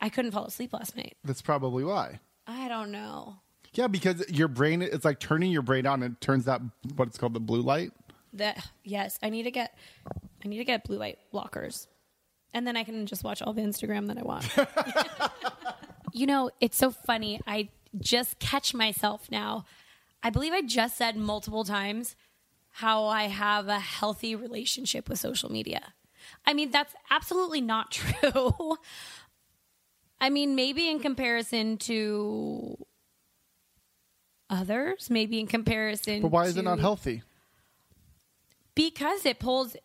I 0.00 0.08
couldn't 0.08 0.32
fall 0.32 0.44
asleep 0.46 0.72
last 0.72 0.96
night. 0.96 1.16
That's 1.24 1.42
probably 1.42 1.84
why. 1.84 2.20
I 2.46 2.68
don't 2.68 2.90
know. 2.90 3.36
Yeah, 3.74 3.86
because 3.86 4.28
your 4.28 4.48
brain 4.48 4.82
it's 4.82 5.04
like 5.04 5.20
turning 5.20 5.52
your 5.52 5.62
brain 5.62 5.86
on 5.86 6.02
and 6.02 6.14
it 6.16 6.20
turns 6.20 6.46
that 6.46 6.60
what 6.96 7.08
it's 7.08 7.18
called 7.18 7.34
the 7.34 7.40
blue 7.40 7.62
light. 7.62 7.92
That 8.32 8.66
yes, 8.84 9.18
I 9.22 9.30
need 9.30 9.44
to 9.44 9.50
get 9.50 9.76
I 10.44 10.48
need 10.48 10.58
to 10.58 10.64
get 10.64 10.84
blue 10.84 10.98
light 10.98 11.18
blockers. 11.32 11.86
And 12.52 12.66
then 12.66 12.76
I 12.76 12.82
can 12.82 13.06
just 13.06 13.22
watch 13.22 13.42
all 13.42 13.52
the 13.52 13.62
Instagram 13.62 14.08
that 14.08 14.18
I 14.18 14.22
want. 14.22 14.48
you 16.12 16.26
know, 16.26 16.50
it's 16.60 16.76
so 16.76 16.90
funny. 16.90 17.40
I 17.46 17.68
just 18.00 18.40
catch 18.40 18.74
myself 18.74 19.30
now. 19.30 19.64
I 20.22 20.30
believe 20.30 20.52
I 20.52 20.62
just 20.62 20.96
said 20.96 21.16
multiple 21.16 21.64
times 21.64 22.16
how 22.72 23.04
I 23.06 23.24
have 23.24 23.68
a 23.68 23.78
healthy 23.78 24.34
relationship 24.34 25.08
with 25.08 25.18
social 25.20 25.50
media. 25.50 25.94
I 26.44 26.54
mean, 26.54 26.70
that's 26.70 26.94
absolutely 27.10 27.60
not 27.60 27.90
true. 27.92 28.76
I 30.20 30.28
mean, 30.30 30.54
maybe 30.54 30.88
in 30.90 30.98
comparison 31.00 31.76
to 31.78 32.76
others, 34.48 35.08
maybe 35.10 35.38
in 35.40 35.46
comparison 35.46 36.22
But 36.22 36.28
why 36.30 36.46
is 36.46 36.56
it 36.56 36.62
not 36.64 36.78
healthy? 36.78 37.22
because 38.74 39.26
it 39.26 39.38
pulls 39.38 39.76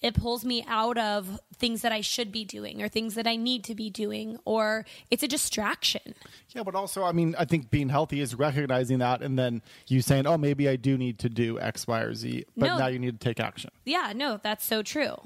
it 0.00 0.14
pulls 0.14 0.44
me 0.44 0.64
out 0.66 0.98
of 0.98 1.38
things 1.56 1.82
that 1.82 1.92
I 1.92 2.00
should 2.00 2.32
be 2.32 2.44
doing 2.44 2.82
or 2.82 2.88
things 2.88 3.14
that 3.14 3.26
I 3.28 3.36
need 3.36 3.62
to 3.64 3.74
be 3.74 3.88
doing 3.88 4.36
or 4.44 4.84
it's 5.12 5.22
a 5.22 5.28
distraction. 5.28 6.14
Yeah, 6.48 6.64
but 6.64 6.74
also, 6.74 7.04
I 7.04 7.12
mean, 7.12 7.36
I 7.38 7.44
think 7.44 7.70
being 7.70 7.88
healthy 7.88 8.20
is 8.20 8.34
recognizing 8.34 8.98
that 8.98 9.22
and 9.22 9.38
then 9.38 9.62
you 9.86 10.02
saying, 10.02 10.26
"Oh, 10.26 10.36
maybe 10.36 10.68
I 10.68 10.74
do 10.74 10.98
need 10.98 11.20
to 11.20 11.28
do 11.28 11.60
X, 11.60 11.86
Y, 11.86 12.00
or 12.00 12.14
Z," 12.14 12.44
but 12.56 12.66
No. 12.66 12.78
now 12.78 12.86
you 12.88 12.98
need 12.98 13.20
to 13.20 13.24
take 13.24 13.38
action. 13.38 13.70
Yeah, 13.84 14.12
no, 14.14 14.40
that's 14.42 14.64
so 14.64 14.82
true. 14.82 15.16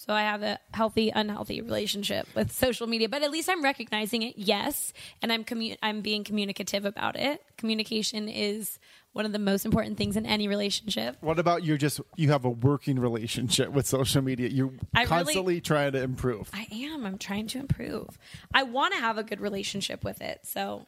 So 0.00 0.14
I 0.14 0.22
have 0.22 0.44
a 0.44 0.60
healthy 0.72 1.10
unhealthy 1.10 1.60
relationship 1.60 2.28
with 2.36 2.52
social 2.52 2.86
media, 2.86 3.08
but 3.08 3.22
at 3.24 3.32
least 3.32 3.48
I'm 3.48 3.64
recognizing 3.64 4.22
it. 4.22 4.34
Yes, 4.38 4.92
and 5.20 5.32
I'm 5.32 5.42
commu- 5.42 5.76
I'm 5.82 6.02
being 6.02 6.22
communicative 6.22 6.84
about 6.84 7.16
it. 7.16 7.42
Communication 7.56 8.28
is 8.28 8.78
one 9.12 9.26
of 9.26 9.32
the 9.32 9.40
most 9.40 9.66
important 9.66 9.98
things 9.98 10.16
in 10.16 10.24
any 10.24 10.46
relationship. 10.46 11.16
What 11.20 11.40
about 11.40 11.64
you're 11.64 11.78
just 11.78 12.00
you 12.14 12.30
have 12.30 12.44
a 12.44 12.48
working 12.50 13.00
relationship 13.00 13.72
with 13.72 13.88
social 13.88 14.22
media? 14.22 14.48
You're 14.48 14.70
I 14.94 15.00
really- 15.00 15.08
constantly 15.08 15.60
trying 15.60 15.90
to 15.92 16.00
improve. 16.00 16.48
I 16.54 16.68
am. 16.70 17.04
I'm 17.04 17.18
trying 17.18 17.48
to 17.48 17.58
improve. 17.58 18.16
I 18.54 18.62
want 18.62 18.94
to 18.94 19.00
have 19.00 19.18
a 19.18 19.24
good 19.24 19.40
relationship 19.40 20.04
with 20.04 20.22
it. 20.22 20.42
So 20.44 20.86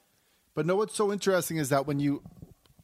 But 0.54 0.66
no, 0.66 0.76
what's 0.76 0.94
so 0.94 1.12
interesting 1.12 1.56
is 1.56 1.70
that 1.70 1.84
when 1.84 1.98
you, 1.98 2.22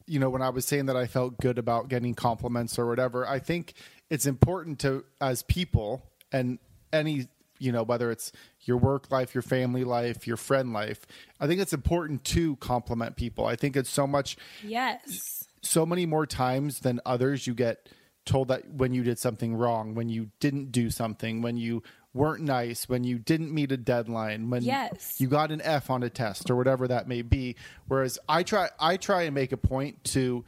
you 0.09 0.19
know, 0.19 0.29
when 0.31 0.43
I 0.43 0.49
was 0.49 0.65
saying 0.65 0.87
that 0.87 0.97
I 0.97 1.07
felt 1.07 1.39
good 1.39 1.57
about 1.57 1.89
getting 1.89 2.15
compliments 2.15 2.81
or 2.81 2.87
whatever, 2.87 3.29
I 3.29 3.39
think 3.39 3.75
it's 4.11 4.27
important 4.27 4.81
to, 4.81 5.05
as 5.21 5.45
people 5.45 6.03
and 6.33 6.59
any, 6.93 7.29
you 7.59 7.73
know, 7.73 7.83
whether 7.83 8.11
it's 8.11 8.33
your 8.62 8.77
work 8.77 9.11
life, 9.11 9.35
your 9.35 9.43
family 9.43 9.85
life, 9.85 10.27
your 10.27 10.37
friend 10.37 10.73
life, 10.73 11.07
I 11.41 11.47
think 11.47 11.61
it's 11.61 11.73
important 11.73 12.25
to 12.25 12.57
compliment 12.57 13.17
people. 13.17 13.47
I 13.47 13.57
think 13.57 13.77
it's 13.77 13.91
so 13.91 14.07
much, 14.07 14.37
yes. 14.62 15.47
so 15.62 15.87
many 15.87 16.07
more 16.07 16.27
times 16.27 16.81
than 16.81 17.01
others 17.07 17.47
you 17.47 17.55
get 17.55 17.89
told 18.25 18.49
that 18.49 18.69
when 18.75 18.93
you 18.93 19.05
did 19.05 19.19
something 19.19 19.55
wrong, 19.55 19.95
when 19.95 20.09
you 20.09 20.31
didn't 20.41 20.73
do 20.73 20.91
something, 20.91 21.43
when 21.43 21.57
you 21.57 21.83
weren't 22.12 22.43
nice, 22.43 22.89
when 22.89 23.05
you 23.05 23.19
didn't 23.19 23.53
meet 23.55 23.71
a 23.71 23.77
deadline, 23.77 24.51
when 24.51 24.62
Yes. 24.62 25.21
you 25.21 25.29
got 25.29 25.53
an 25.53 25.61
F 25.61 25.91
on 25.91 26.03
a 26.03 26.11
test 26.11 26.51
or 26.51 26.57
whatever 26.57 26.89
that 26.89 27.07
may 27.07 27.23
be. 27.23 27.55
Whereas 27.87 28.19
I 28.29 28.43
try 28.43 28.69
I 28.81 28.97
try 28.97 29.23
and 29.23 29.35
make 29.35 29.53
a 29.53 29.57
point 29.57 30.03
to 30.05 30.45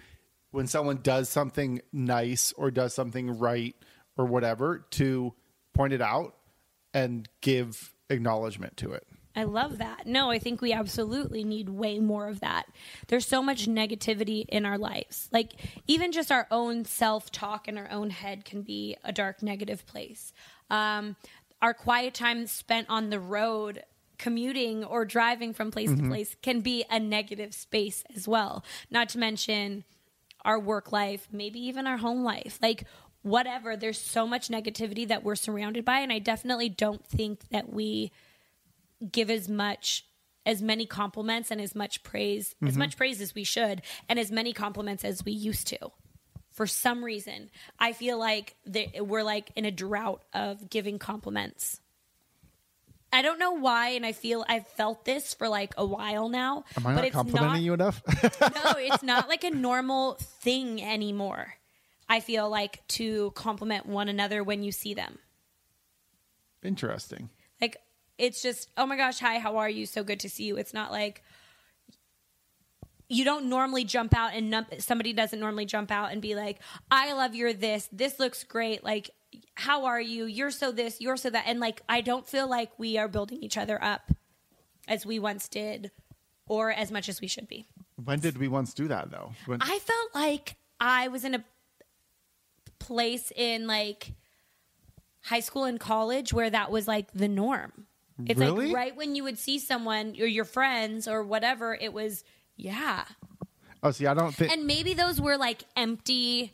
when 0.50 0.66
someone 0.66 1.00
does 1.02 1.28
something 1.28 1.80
nice 1.92 2.52
or 2.52 2.70
does 2.70 2.94
something 2.94 3.38
right 3.38 3.76
or 4.16 4.24
whatever 4.24 4.86
to 4.92 5.34
point 5.78 5.92
it 5.92 6.02
out 6.02 6.34
and 6.92 7.28
give 7.40 7.94
acknowledgement 8.10 8.76
to 8.78 8.90
it. 8.90 9.06
I 9.36 9.44
love 9.44 9.78
that. 9.78 10.08
No, 10.08 10.28
I 10.28 10.40
think 10.40 10.60
we 10.60 10.72
absolutely 10.72 11.44
need 11.44 11.68
way 11.68 12.00
more 12.00 12.26
of 12.26 12.40
that. 12.40 12.66
There's 13.06 13.24
so 13.24 13.40
much 13.40 13.66
negativity 13.66 14.44
in 14.48 14.66
our 14.66 14.76
lives. 14.76 15.28
Like, 15.30 15.52
even 15.86 16.10
just 16.10 16.32
our 16.32 16.48
own 16.50 16.84
self 16.84 17.30
talk 17.30 17.68
in 17.68 17.78
our 17.78 17.88
own 17.92 18.10
head 18.10 18.44
can 18.44 18.62
be 18.62 18.96
a 19.04 19.12
dark, 19.12 19.40
negative 19.40 19.86
place. 19.86 20.32
Um, 20.68 21.14
our 21.62 21.74
quiet 21.74 22.12
time 22.12 22.48
spent 22.48 22.88
on 22.90 23.10
the 23.10 23.20
road, 23.20 23.84
commuting 24.18 24.82
or 24.82 25.04
driving 25.04 25.54
from 25.54 25.70
place 25.70 25.94
to 25.94 26.02
place, 26.08 26.34
can 26.42 26.60
be 26.60 26.84
a 26.90 26.98
negative 26.98 27.54
space 27.54 28.02
as 28.16 28.26
well. 28.26 28.64
Not 28.90 29.08
to 29.10 29.18
mention 29.18 29.84
our 30.44 30.58
work 30.58 30.90
life, 30.90 31.28
maybe 31.30 31.60
even 31.60 31.86
our 31.86 31.98
home 31.98 32.24
life. 32.24 32.58
Like, 32.60 32.82
whatever, 33.22 33.76
there's 33.76 34.00
so 34.00 34.26
much 34.26 34.48
negativity 34.48 35.06
that 35.08 35.24
we're 35.24 35.36
surrounded 35.36 35.84
by. 35.84 36.00
And 36.00 36.12
I 36.12 36.18
definitely 36.18 36.68
don't 36.68 37.04
think 37.06 37.48
that 37.50 37.72
we 37.72 38.12
give 39.10 39.30
as 39.30 39.48
much 39.48 40.04
as 40.48 40.62
many 40.62 40.86
compliments 40.86 41.50
and 41.50 41.60
as 41.60 41.74
much 41.74 42.02
praise 42.02 42.54
as 42.62 42.70
mm-hmm. 42.70 42.78
much 42.78 42.96
praise 42.96 43.20
as 43.20 43.34
we 43.34 43.44
should 43.44 43.82
and 44.08 44.18
as 44.18 44.32
many 44.32 44.52
compliments 44.52 45.04
as 45.04 45.24
we 45.24 45.32
used 45.32 45.66
to 45.66 45.78
for 46.52 46.66
some 46.66 47.04
reason 47.04 47.50
i 47.78 47.92
feel 47.92 48.18
like 48.18 48.56
we're 48.98 49.22
like 49.22 49.52
in 49.56 49.64
a 49.64 49.70
drought 49.70 50.22
of 50.32 50.70
giving 50.70 50.98
compliments 50.98 51.80
i 53.12 53.20
don't 53.20 53.38
know 53.38 53.52
why 53.52 53.90
and 53.90 54.06
i 54.06 54.12
feel 54.12 54.44
i've 54.48 54.66
felt 54.68 55.04
this 55.04 55.34
for 55.34 55.48
like 55.48 55.74
a 55.76 55.84
while 55.84 56.30
now 56.30 56.64
Am 56.76 56.86
I 56.86 56.90
but 56.90 56.94
not 56.94 57.04
it's 57.04 57.14
complimenting 57.14 57.52
not 57.52 57.62
you 57.62 57.74
enough? 57.74 58.02
no 58.40 58.72
it's 58.78 59.02
not 59.02 59.28
like 59.28 59.44
a 59.44 59.50
normal 59.50 60.14
thing 60.14 60.82
anymore 60.82 61.57
i 62.08 62.20
feel 62.20 62.48
like 62.48 62.86
to 62.88 63.30
compliment 63.32 63.86
one 63.86 64.08
another 64.08 64.42
when 64.42 64.62
you 64.62 64.72
see 64.72 64.94
them 64.94 65.18
Interesting. 66.62 67.30
Like 67.60 67.76
it's 68.16 68.42
just, 68.42 68.70
oh 68.76 68.86
my 68.86 68.96
gosh, 68.96 69.18
hi, 69.18 69.38
how 69.38 69.58
are 69.58 69.68
you? 69.68 69.86
So 69.86 70.02
good 70.02 70.20
to 70.20 70.28
see 70.28 70.44
you. 70.44 70.56
It's 70.56 70.74
not 70.74 70.90
like 70.90 71.22
you 73.08 73.24
don't 73.24 73.48
normally 73.48 73.84
jump 73.84 74.14
out 74.14 74.32
and 74.34 74.50
num- 74.50 74.66
somebody 74.78 75.12
doesn't 75.12 75.38
normally 75.40 75.66
jump 75.66 75.90
out 75.90 76.12
and 76.12 76.20
be 76.20 76.34
like, 76.34 76.58
I 76.90 77.12
love 77.14 77.34
your 77.34 77.52
this. 77.52 77.88
This 77.92 78.18
looks 78.18 78.44
great. 78.44 78.84
Like, 78.84 79.10
how 79.54 79.86
are 79.86 80.00
you? 80.00 80.24
You're 80.24 80.50
so 80.50 80.72
this, 80.72 81.00
you're 81.00 81.16
so 81.16 81.30
that. 81.30 81.44
And 81.46 81.60
like, 81.60 81.82
I 81.88 82.00
don't 82.00 82.26
feel 82.26 82.48
like 82.48 82.70
we 82.78 82.98
are 82.98 83.08
building 83.08 83.42
each 83.42 83.56
other 83.56 83.82
up 83.82 84.10
as 84.86 85.06
we 85.06 85.18
once 85.18 85.48
did 85.48 85.90
or 86.46 86.70
as 86.70 86.90
much 86.90 87.08
as 87.08 87.20
we 87.20 87.28
should 87.28 87.48
be. 87.48 87.66
When 88.02 88.20
did 88.20 88.38
we 88.38 88.48
once 88.48 88.74
do 88.74 88.88
that 88.88 89.10
though? 89.10 89.32
When, 89.46 89.62
I 89.62 89.78
felt 89.78 90.14
like 90.14 90.56
I 90.80 91.08
was 91.08 91.24
in 91.24 91.34
a 91.34 91.44
place 92.78 93.32
in 93.34 93.66
like 93.66 94.12
high 95.22 95.40
school 95.40 95.64
and 95.64 95.78
college 95.78 96.32
where 96.32 96.48
that 96.50 96.70
was 96.70 96.88
like 96.88 97.10
the 97.12 97.28
norm. 97.28 97.86
It's 98.26 98.40
Really? 98.40 98.66
like 98.66 98.74
right 98.74 98.96
when 98.96 99.14
you 99.14 99.24
would 99.24 99.38
see 99.38 99.58
someone 99.58 100.16
or 100.18 100.26
your 100.26 100.44
friends 100.44 101.06
or 101.06 101.22
whatever, 101.22 101.74
it 101.74 101.92
was 101.92 102.24
yeah. 102.56 103.04
oh, 103.82 103.92
see, 103.92 104.06
I 104.06 104.14
don't 104.14 104.34
think. 104.34 104.52
And 104.52 104.66
maybe 104.66 104.94
those 104.94 105.20
were 105.20 105.36
like 105.36 105.62
empty, 105.76 106.52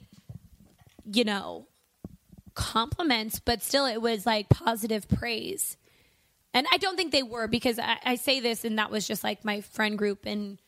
you 1.11 1.25
know, 1.25 1.67
compliments, 2.55 3.41
but 3.41 3.63
still 3.63 3.87
it 3.87 4.01
was 4.03 4.27
like 4.27 4.49
positive 4.51 5.09
praise. 5.09 5.77
And 6.53 6.67
I 6.71 6.77
don't 6.77 6.97
think 6.97 7.11
they 7.13 7.23
were 7.23 7.49
because 7.49 7.79
I, 7.79 7.99
I 8.05 8.15
say 8.17 8.41
this, 8.41 8.65
and 8.65 8.79
that 8.79 8.91
was 8.91 9.07
just 9.07 9.25
like 9.25 9.45
my 9.45 9.61
friend 9.63 9.99
group 9.99 10.27
in 10.27 10.59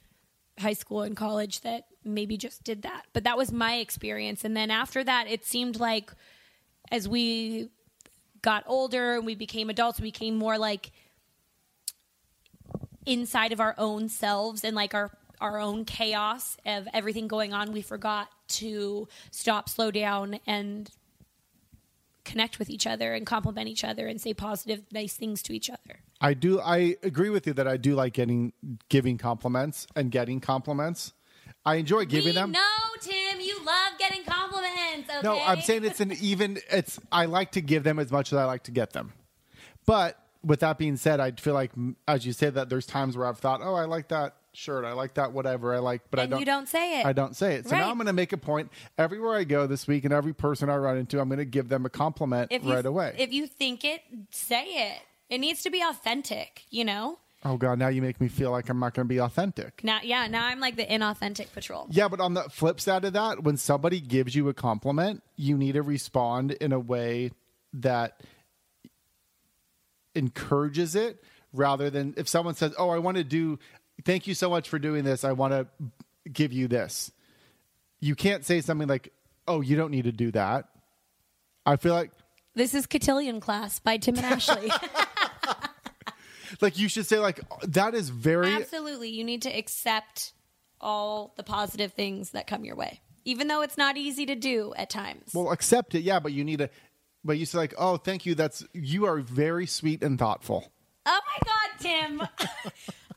high 0.58 0.72
school 0.72 1.02
and 1.02 1.16
college 1.16 1.60
that 1.60 1.84
maybe 2.06 2.36
just 2.36 2.64
did 2.64 2.82
that. 2.82 3.06
But 3.12 3.24
that 3.24 3.36
was 3.36 3.52
my 3.52 3.76
experience. 3.76 4.44
And 4.44 4.56
then 4.56 4.70
after 4.70 5.02
that, 5.04 5.28
it 5.28 5.44
seemed 5.44 5.78
like 5.80 6.10
as 6.90 7.08
we 7.08 7.68
got 8.42 8.64
older 8.66 9.16
and 9.16 9.26
we 9.26 9.34
became 9.34 9.70
adults, 9.70 10.00
we 10.00 10.08
became 10.08 10.36
more 10.36 10.58
like 10.58 10.92
inside 13.04 13.52
of 13.52 13.60
our 13.60 13.74
own 13.78 14.08
selves 14.08 14.64
and 14.64 14.74
like 14.74 14.94
our 14.94 15.10
our 15.40 15.58
own 15.60 15.84
chaos 15.84 16.56
of 16.64 16.88
everything 16.94 17.28
going 17.28 17.52
on 17.52 17.70
we 17.70 17.82
forgot 17.82 18.28
to 18.48 19.06
stop 19.30 19.68
slow 19.68 19.90
down 19.90 20.40
and 20.46 20.90
connect 22.24 22.58
with 22.58 22.68
each 22.70 22.86
other 22.86 23.14
and 23.14 23.26
compliment 23.26 23.68
each 23.68 23.84
other 23.84 24.08
and 24.08 24.20
say 24.20 24.32
positive 24.34 24.82
nice 24.90 25.12
things 25.12 25.42
to 25.42 25.52
each 25.52 25.70
other 25.70 26.00
I 26.20 26.34
do. 26.34 26.60
I 26.60 26.96
agree 27.02 27.30
with 27.30 27.46
you 27.46 27.52
that 27.54 27.68
I 27.68 27.76
do 27.76 27.94
like 27.94 28.14
getting 28.14 28.52
giving 28.88 29.18
compliments 29.18 29.86
and 29.94 30.10
getting 30.10 30.40
compliments. 30.40 31.12
I 31.66 31.74
enjoy 31.76 32.04
giving 32.06 32.26
we 32.26 32.32
them. 32.32 32.52
No, 32.52 32.60
tim 33.00 33.40
you 33.40 33.56
love 33.64 33.98
getting 33.98 34.24
compliments 34.24 35.10
okay? 35.10 35.20
No, 35.22 35.38
I'm 35.40 35.60
saying 35.60 35.84
it's 35.84 36.00
an 36.00 36.12
even. 36.20 36.58
It's 36.70 36.98
I 37.12 37.26
like 37.26 37.52
to 37.52 37.60
give 37.60 37.82
them 37.82 37.98
as 37.98 38.10
much 38.10 38.32
as 38.32 38.38
I 38.38 38.44
like 38.44 38.62
to 38.64 38.70
get 38.70 38.92
them. 38.92 39.12
But 39.84 40.18
with 40.42 40.60
that 40.60 40.78
being 40.78 40.96
said, 40.96 41.20
I 41.20 41.32
feel 41.32 41.54
like 41.54 41.72
as 42.06 42.24
you 42.24 42.32
say 42.32 42.50
that 42.50 42.68
there's 42.68 42.86
times 42.86 43.16
where 43.16 43.26
I've 43.26 43.38
thought, 43.38 43.60
oh, 43.62 43.74
I 43.74 43.84
like 43.84 44.08
that 44.08 44.36
shirt, 44.52 44.84
I 44.84 44.92
like 44.92 45.14
that 45.14 45.32
whatever, 45.32 45.74
I 45.74 45.78
like, 45.80 46.02
but 46.10 46.18
I 46.18 46.26
don't. 46.26 46.40
you 46.40 46.46
don't 46.46 46.68
say 46.68 47.00
it. 47.00 47.06
I 47.06 47.12
don't 47.12 47.36
say 47.36 47.56
it. 47.56 47.66
So 47.66 47.72
Right. 47.72 47.80
now 47.80 47.90
I'm 47.90 47.96
going 47.96 48.06
to 48.06 48.12
make 48.14 48.32
a 48.32 48.38
point 48.38 48.70
everywhere 48.96 49.34
I 49.36 49.44
go 49.44 49.66
this 49.66 49.86
week, 49.86 50.04
and 50.04 50.14
every 50.14 50.32
person 50.32 50.70
I 50.70 50.76
run 50.76 50.96
into, 50.96 51.20
I'm 51.20 51.28
going 51.28 51.38
to 51.38 51.44
give 51.44 51.68
them 51.68 51.84
a 51.84 51.90
compliment 51.90 52.50
if 52.52 52.64
you, 52.64 52.72
right 52.72 52.86
away. 52.86 53.14
if 53.18 53.32
you 53.32 53.46
think 53.46 53.84
it 53.84 54.02
say 54.30 54.64
it 54.92 55.02
it 55.28 55.38
needs 55.38 55.62
to 55.62 55.70
be 55.70 55.82
authentic 55.82 56.62
you 56.70 56.84
know 56.84 57.18
oh 57.48 57.56
God, 57.56 57.78
now 57.78 57.88
you 57.88 58.02
make 58.02 58.20
me 58.20 58.28
feel 58.28 58.50
like 58.50 58.68
I'm 58.68 58.78
not 58.80 58.92
going 58.94 59.06
to 59.06 59.08
be 59.08 59.20
authentic. 59.20 59.82
now 59.84 60.00
yeah 60.02 60.26
now 60.26 60.46
i'm 60.46 60.58
like 60.60 60.76
the 60.76 60.84
inauthentic 60.84 61.52
patrol 61.52 61.86
Yeah, 61.90 62.08
but 62.08 62.18
on 62.20 62.34
the 62.34 62.42
flip 62.44 62.80
side 62.80 63.04
of 63.04 63.12
that, 63.12 63.42
when 63.44 63.56
somebody 63.56 64.00
gives 64.00 64.34
you 64.34 64.48
a 64.48 64.54
compliment, 64.54 65.22
you 65.36 65.56
need 65.56 65.72
to 65.72 65.82
respond 65.82 66.52
in 66.52 66.72
a 66.72 66.78
way 66.80 67.30
that 67.74 68.20
encourages 70.14 70.94
it 70.94 71.22
rather 71.52 71.90
than 71.90 72.14
if 72.16 72.28
someone 72.28 72.54
says, 72.54 72.74
Oh, 72.78 72.88
I 72.90 72.98
want 72.98 73.16
to 73.18 73.24
do, 73.24 73.58
thank 74.04 74.26
you 74.26 74.34
so 74.34 74.50
much 74.50 74.68
for 74.68 74.78
doing 74.78 75.04
this. 75.04 75.24
I 75.24 75.32
want 75.32 75.52
to 75.52 75.66
give 76.32 76.52
you 76.52 76.68
this. 76.68 77.10
You 78.00 78.14
can't 78.14 78.44
say 78.44 78.60
something 78.60 78.88
like, 78.88 79.12
Oh, 79.48 79.60
you 79.60 79.76
don't 79.76 79.90
need 79.90 80.04
to 80.04 80.12
do 80.12 80.30
that. 80.32 80.68
I 81.64 81.76
feel 81.76 81.94
like, 81.94 82.10
this 82.54 82.72
is 82.74 82.86
cotillion 82.86 83.38
class 83.40 83.78
by 83.80 83.98
tim 83.98 84.16
and 84.16 84.24
ashley 84.34 84.70
like 86.60 86.78
you 86.78 86.88
should 86.88 87.06
say 87.06 87.18
like 87.18 87.40
that 87.62 87.94
is 87.94 88.08
very 88.10 88.52
Absolutely. 88.54 89.10
You 89.10 89.24
need 89.24 89.42
to 89.42 89.50
accept 89.50 90.32
all 90.80 91.32
the 91.36 91.42
positive 91.42 91.92
things 91.92 92.30
that 92.30 92.46
come 92.46 92.64
your 92.64 92.76
way, 92.76 93.00
even 93.24 93.48
though 93.48 93.62
it's 93.62 93.78
not 93.78 93.96
easy 93.96 94.26
to 94.26 94.34
do 94.34 94.74
at 94.76 94.90
times. 94.90 95.32
well 95.34 95.50
accept 95.52 95.94
it. 95.94 96.00
Yeah, 96.00 96.20
but 96.20 96.32
you 96.32 96.44
need 96.44 96.58
to, 96.58 96.70
but 97.24 97.38
you 97.38 97.46
say 97.46 97.58
like, 97.58 97.74
Oh, 97.78 97.96
thank 97.96 98.26
you. 98.26 98.34
That's, 98.34 98.64
you 98.72 99.06
are 99.06 99.18
very 99.18 99.66
sweet 99.66 100.02
and 100.02 100.18
thoughtful. 100.18 100.70
oh 101.06 101.20
my 101.26 101.38
God, 101.44 101.80
Tim. 101.80 102.28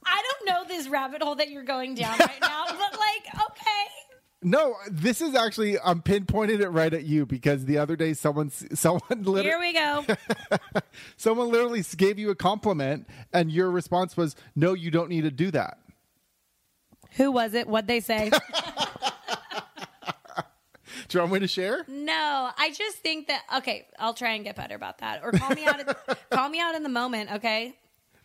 I 0.06 0.24
don't 0.24 0.50
know 0.50 0.68
this 0.74 0.88
rabbit 0.88 1.22
hole 1.22 1.36
that 1.36 1.50
you're 1.50 1.64
going 1.64 1.94
down 1.96 2.18
right 2.18 2.42
now, 2.42 2.66
but 2.68 2.98
like. 2.98 3.44
No, 4.42 4.76
this 4.90 5.20
is 5.20 5.36
actually 5.36 5.78
um, 5.80 5.98
I'm 6.00 6.02
pinpointing 6.02 6.62
it 6.62 6.70
right 6.70 6.94
at 6.94 7.04
you 7.04 7.26
because 7.26 7.66
the 7.66 7.78
other 7.78 7.98
day 7.98 8.14
someone 8.14 8.50
someone 8.50 9.24
Here 9.24 9.60
we 9.60 9.74
go. 9.74 10.06
someone 11.18 11.50
literally 11.50 11.84
gave 11.98 12.18
you 12.18 12.30
a 12.30 12.36
compliment 12.36 13.08
and 13.34 13.52
your 13.52 13.70
response 13.70 14.16
was 14.16 14.36
no 14.56 14.74
you 14.74 14.92
don't 14.92 15.10
need 15.10 15.22
to 15.22 15.32
do 15.32 15.52
that. 15.52 15.80
Who 17.14 17.32
was 17.32 17.54
it? 17.54 17.68
What'd 17.68 17.88
they 17.88 18.00
say? 18.00 18.32
Do 21.10 21.18
you 21.18 21.22
want 21.22 21.34
me 21.34 21.40
to 21.40 21.48
share? 21.48 21.86
no, 21.88 22.52
I 22.56 22.72
just 22.72 22.98
think 22.98 23.28
that, 23.28 23.42
okay, 23.58 23.88
I'll 23.98 24.14
try 24.14 24.34
and 24.34 24.44
get 24.44 24.56
better 24.56 24.76
about 24.76 25.00
that. 25.00 25.22
Or 25.24 25.32
call 25.32 25.50
me 25.50 25.66
out, 25.66 25.80
at, 25.80 26.30
call 26.30 26.50
me 26.50 26.60
out 26.60 26.76
in 26.76 26.84
the 26.84 26.90
moment, 26.90 27.32
okay? 27.34 27.76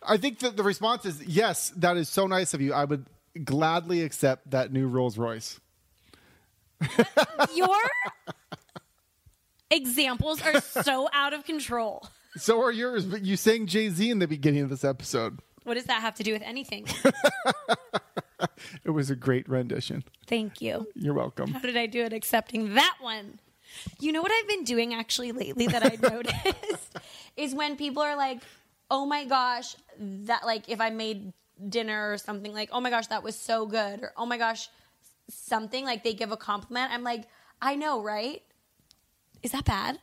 I 0.03 0.17
think 0.17 0.39
that 0.39 0.55
the 0.55 0.61
response 0.61 1.03
is 1.05 1.25
yes, 1.25 1.71
that 1.77 1.97
is 1.97 2.09
so 2.09 2.27
nice 2.27 2.53
of 2.53 2.61
you. 2.61 2.73
I 2.73 2.85
would 2.85 3.07
gladly 3.43 4.03
accept 4.03 4.51
that 4.51 4.71
new 4.71 4.87
Rolls 4.87 5.17
Royce. 5.17 5.59
Your 7.55 7.77
examples 9.71 10.41
are 10.41 10.61
so 10.61 11.09
out 11.13 11.33
of 11.33 11.45
control. 11.45 12.07
So 12.37 12.61
are 12.61 12.71
yours, 12.71 13.05
but 13.05 13.23
you 13.23 13.37
sang 13.37 13.65
Jay 13.67 13.89
Z 13.89 14.09
in 14.09 14.19
the 14.19 14.27
beginning 14.27 14.63
of 14.63 14.69
this 14.69 14.83
episode. 14.83 15.39
What 15.63 15.75
does 15.75 15.85
that 15.85 16.01
have 16.01 16.15
to 16.15 16.23
do 16.23 16.33
with 16.33 16.43
anything? 16.43 16.85
It 18.83 18.91
was 18.91 19.09
a 19.09 19.15
great 19.15 19.47
rendition. 19.49 20.03
Thank 20.27 20.61
you. 20.61 20.87
You're 20.93 21.13
welcome. 21.13 21.51
How 21.51 21.59
did 21.59 21.77
I 21.77 21.87
do 21.87 22.03
it 22.03 22.13
accepting 22.13 22.75
that 22.75 22.95
one? 22.99 23.39
You 23.99 24.11
know 24.11 24.21
what 24.21 24.31
I've 24.31 24.47
been 24.47 24.63
doing 24.63 24.93
actually 24.93 25.31
lately 25.31 25.67
that 25.67 25.83
I 25.83 25.97
noticed 26.01 26.97
is 27.37 27.55
when 27.55 27.75
people 27.77 28.03
are 28.03 28.15
like, 28.15 28.41
"Oh 28.91 29.05
my 29.05 29.25
gosh, 29.25 29.75
that 29.99 30.45
like 30.45 30.69
if 30.69 30.79
I 30.79 30.91
made 30.91 31.33
dinner 31.67 32.11
or 32.11 32.17
something 32.17 32.53
like, 32.53 32.69
"Oh 32.71 32.79
my 32.79 32.89
gosh, 32.89 33.07
that 33.07 33.23
was 33.23 33.35
so 33.35 33.65
good." 33.65 34.01
Or, 34.03 34.13
"Oh 34.17 34.25
my 34.25 34.37
gosh, 34.37 34.69
something 35.29 35.85
like 35.85 36.03
they 36.03 36.13
give 36.13 36.31
a 36.31 36.37
compliment." 36.37 36.91
I'm 36.91 37.03
like, 37.03 37.27
"I 37.61 37.75
know, 37.75 38.01
right? 38.01 38.41
Is 39.43 39.51
that 39.51 39.65
bad?" 39.65 39.99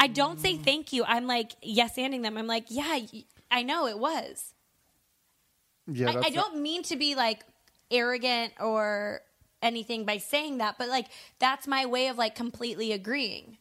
I 0.00 0.06
don't 0.06 0.38
say 0.40 0.54
mm. 0.54 0.62
thank 0.62 0.92
you. 0.92 1.04
I'm 1.04 1.26
like 1.26 1.52
yes 1.62 1.96
anding 1.96 2.22
them. 2.22 2.36
I'm 2.36 2.46
like, 2.46 2.66
"Yeah, 2.68 2.98
I 3.50 3.62
know 3.62 3.86
it 3.86 3.98
was." 3.98 4.54
Yeah, 5.86 6.10
I, 6.10 6.26
I 6.26 6.30
don't 6.30 6.60
mean 6.60 6.82
to 6.84 6.96
be 6.96 7.14
like 7.14 7.40
arrogant 7.90 8.52
or 8.60 9.22
anything 9.62 10.04
by 10.04 10.18
saying 10.18 10.58
that, 10.58 10.76
but 10.78 10.88
like 10.88 11.06
that's 11.38 11.66
my 11.66 11.86
way 11.86 12.08
of 12.08 12.18
like 12.18 12.34
completely 12.34 12.92
agreeing 12.92 13.58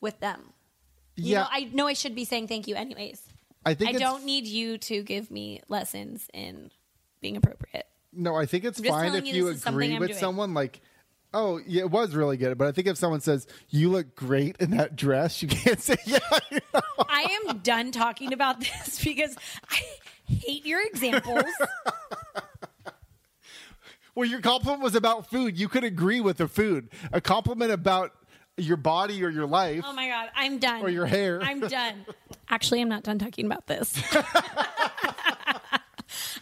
with 0.00 0.20
them. 0.20 0.52
You 1.16 1.32
yeah. 1.32 1.40
know, 1.40 1.48
I 1.50 1.70
know 1.72 1.86
I 1.86 1.94
should 1.94 2.14
be 2.14 2.24
saying 2.24 2.48
thank 2.48 2.68
you 2.68 2.74
anyways. 2.74 3.22
I 3.64 3.74
think 3.74 3.96
I 3.96 3.98
don't 3.98 4.24
need 4.24 4.46
you 4.46 4.78
to 4.78 5.02
give 5.02 5.30
me 5.30 5.62
lessons 5.68 6.28
in 6.32 6.70
being 7.20 7.36
appropriate. 7.36 7.86
No, 8.16 8.34
I 8.34 8.46
think 8.46 8.64
it's 8.64 8.78
I'm 8.80 8.86
fine 8.86 9.14
if 9.14 9.26
you 9.26 9.34
you 9.34 9.44
this 9.46 9.56
is 9.56 9.62
something 9.62 9.92
agree 9.92 9.98
with 9.98 10.08
doing. 10.10 10.18
someone 10.18 10.54
like, 10.54 10.80
oh, 11.34 11.60
yeah, 11.66 11.82
it 11.82 11.90
was 11.90 12.14
really 12.14 12.36
good. 12.36 12.56
But 12.58 12.68
I 12.68 12.72
think 12.72 12.86
if 12.86 12.96
someone 12.96 13.20
says 13.20 13.46
you 13.68 13.90
look 13.90 14.16
great 14.16 14.56
in 14.58 14.70
that 14.70 14.96
dress, 14.96 15.42
you 15.42 15.48
can't 15.48 15.80
say 15.82 15.96
yeah. 16.04 16.18
you 16.50 16.58
know? 16.74 16.80
I 17.08 17.26
am 17.46 17.58
done 17.58 17.92
talking 17.92 18.32
about 18.32 18.60
this 18.84 19.02
because 19.04 19.36
I 19.70 19.80
hate 20.26 20.64
your 20.66 20.84
examples. 20.86 21.44
Well, 24.14 24.26
your 24.26 24.40
compliment 24.40 24.82
was 24.82 24.94
about 24.94 25.28
food. 25.28 25.58
You 25.58 25.68
could 25.68 25.84
agree 25.84 26.20
with 26.22 26.38
the 26.38 26.48
food. 26.48 26.88
A 27.12 27.20
compliment 27.20 27.70
about 27.70 28.12
your 28.56 28.78
body 28.78 29.22
or 29.22 29.28
your 29.28 29.46
life. 29.46 29.84
Oh 29.86 29.92
my 29.92 30.08
god, 30.08 30.30
I'm 30.34 30.56
done. 30.58 30.80
Or 30.80 30.88
your 30.88 31.04
hair. 31.04 31.38
I'm 31.42 31.60
done. 31.60 32.06
Actually, 32.48 32.80
I'm 32.80 32.88
not 32.88 33.02
done 33.02 33.18
talking 33.18 33.44
about 33.44 33.66
this. 33.66 34.02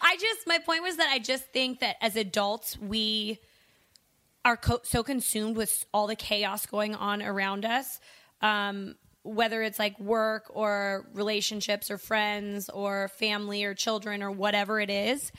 I 0.05 0.17
just 0.17 0.47
my 0.47 0.59
point 0.59 0.83
was 0.83 0.99
that 0.99 1.11
I 1.11 1.19
just 1.19 1.45
think 1.45 1.81
that 1.81 1.97
as 2.01 2.14
adults 2.14 2.79
we 2.79 3.40
are 4.45 4.59
co- 4.59 4.81
so 4.85 5.03
consumed 5.03 5.57
with 5.57 5.87
all 5.93 6.07
the 6.07 6.14
chaos 6.14 6.67
going 6.67 6.95
on 6.95 7.23
around 7.23 7.64
us. 7.64 7.99
Um, 8.43 8.97
whether 9.25 9.62
it's 9.62 9.79
like 9.79 9.99
work 9.99 10.51
or 10.51 11.09
relationships 11.14 11.90
or 11.90 11.97
friends 11.97 12.69
or 12.69 13.09
family 13.09 13.64
or 13.64 13.73
children 13.73 14.23
or 14.23 14.31
whatever 14.31 14.79
it 14.81 14.90
is. 14.90 15.33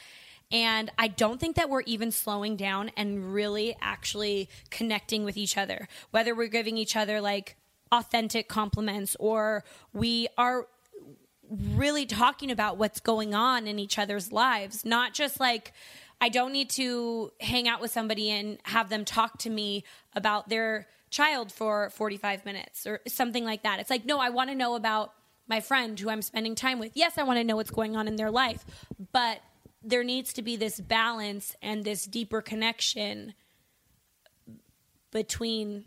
And 0.52 0.92
I 0.98 1.08
don't 1.08 1.40
think 1.40 1.56
that 1.56 1.70
we're 1.70 1.82
even 1.82 2.12
slowing 2.12 2.56
down 2.56 2.92
and 2.98 3.32
really 3.32 3.76
actually 3.82 4.50
connecting 4.72 5.24
with 5.24 5.38
each 5.38 5.56
other, 5.56 5.88
whether 6.10 6.34
we're 6.34 6.48
giving 6.48 6.78
each 6.78 6.96
other 6.96 7.22
like 7.22 7.58
authentic 7.92 8.48
compliments 8.48 9.16
or 9.20 9.64
we 9.94 10.28
are 10.38 10.68
really 11.50 12.06
talking 12.06 12.52
about 12.52 12.78
what's 12.78 13.00
going 13.00 13.34
on 13.34 13.68
in 13.68 13.80
each 13.80 13.98
other's 14.00 14.32
lives, 14.32 14.86
not 14.86 15.14
just 15.14 15.40
like, 15.40 15.74
I 16.22 16.30
don't 16.30 16.52
need 16.52 16.70
to 16.72 17.32
hang 17.42 17.68
out 17.68 17.82
with 17.82 17.92
somebody 17.92 18.30
and 18.32 18.58
have 18.64 18.90
them 18.90 19.06
talk 19.06 19.38
to 19.40 19.50
me 19.50 19.84
about 20.14 20.50
their 20.50 20.88
child 21.10 21.52
for 21.52 21.90
45 21.92 22.46
minutes 22.46 22.88
or 22.88 23.02
something 23.08 23.44
like 23.44 23.64
that. 23.64 23.80
It's 23.80 23.90
like, 23.90 24.06
no, 24.06 24.20
I 24.20 24.30
want 24.30 24.50
to 24.50 24.56
know 24.56 24.76
about 24.76 25.14
my 25.48 25.62
friend 25.62 26.00
who 26.00 26.10
I'm 26.10 26.22
spending 26.22 26.56
time 26.56 26.80
with. 26.80 26.92
Yes, 26.96 27.18
I 27.18 27.24
want 27.24 27.38
to 27.38 27.44
know 27.44 27.56
what's 27.56 27.72
going 27.72 27.96
on 27.96 28.08
in 28.08 28.16
their 28.16 28.32
life, 28.32 28.66
but 29.12 29.40
there 29.84 30.04
needs 30.04 30.34
to 30.34 30.42
be 30.42 30.56
this 30.56 30.80
balance 30.80 31.56
and 31.62 31.84
this 31.84 32.06
deeper 32.06 32.42
connection 32.42 33.34
between 35.12 35.86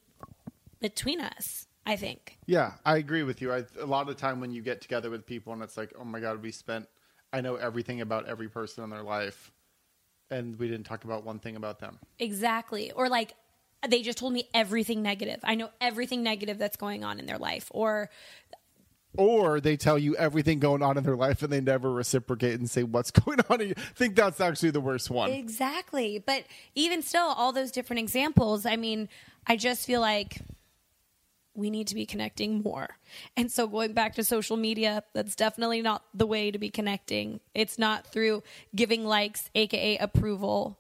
between 0.80 1.20
us, 1.20 1.66
I 1.88 1.96
think. 1.96 2.36
Yeah, 2.44 2.72
I 2.84 2.98
agree 2.98 3.22
with 3.22 3.40
you. 3.40 3.50
I, 3.50 3.64
a 3.80 3.86
lot 3.86 4.02
of 4.02 4.08
the 4.08 4.14
time 4.14 4.40
when 4.40 4.52
you 4.52 4.60
get 4.60 4.82
together 4.82 5.08
with 5.08 5.24
people 5.24 5.54
and 5.54 5.62
it's 5.62 5.78
like, 5.78 5.94
oh 5.98 6.04
my 6.04 6.20
God, 6.20 6.42
we 6.42 6.52
spent, 6.52 6.86
I 7.32 7.40
know 7.40 7.56
everything 7.56 8.02
about 8.02 8.28
every 8.28 8.48
person 8.48 8.84
in 8.84 8.90
their 8.90 9.02
life, 9.02 9.50
and 10.30 10.58
we 10.58 10.68
didn't 10.68 10.84
talk 10.84 11.04
about 11.04 11.24
one 11.24 11.38
thing 11.38 11.56
about 11.56 11.78
them. 11.78 11.98
Exactly. 12.18 12.92
Or 12.92 13.08
like 13.08 13.32
they 13.88 14.02
just 14.02 14.18
told 14.18 14.34
me 14.34 14.50
everything 14.52 15.02
negative. 15.02 15.40
I 15.42 15.54
know 15.54 15.70
everything 15.80 16.22
negative 16.22 16.58
that's 16.58 16.76
going 16.76 17.04
on 17.04 17.18
in 17.18 17.24
their 17.24 17.38
life. 17.38 17.68
Or 17.70 18.10
Or 19.16 19.58
they 19.58 19.78
tell 19.78 19.98
you 19.98 20.14
everything 20.16 20.58
going 20.58 20.82
on 20.82 20.98
in 20.98 21.04
their 21.04 21.16
life 21.16 21.42
and 21.42 21.50
they 21.50 21.62
never 21.62 21.90
reciprocate 21.90 22.60
and 22.60 22.68
say 22.68 22.82
what's 22.82 23.10
going 23.24 23.40
on. 23.48 23.62
I 23.62 23.72
think 23.94 24.14
that's 24.14 24.42
actually 24.42 24.72
the 24.72 24.80
worst 24.82 25.08
one. 25.10 25.30
exactly. 25.30 26.22
But 26.24 26.44
even 26.74 27.00
still, 27.00 27.22
all 27.28 27.52
those 27.52 27.70
different 27.70 28.00
examples, 28.00 28.66
I 28.66 28.76
mean, 28.76 29.08
I 29.46 29.56
just 29.56 29.86
feel 29.86 30.02
like 30.02 30.42
we 31.58 31.70
need 31.70 31.88
to 31.88 31.94
be 31.94 32.06
connecting 32.06 32.62
more. 32.62 32.88
And 33.36 33.50
so 33.50 33.66
going 33.66 33.92
back 33.92 34.14
to 34.14 34.24
social 34.24 34.56
media, 34.56 35.02
that's 35.12 35.34
definitely 35.34 35.82
not 35.82 36.04
the 36.14 36.26
way 36.26 36.50
to 36.50 36.58
be 36.58 36.70
connecting. 36.70 37.40
It's 37.54 37.78
not 37.78 38.06
through 38.06 38.42
giving 38.74 39.04
likes, 39.04 39.50
aka 39.54 39.98
approval, 39.98 40.78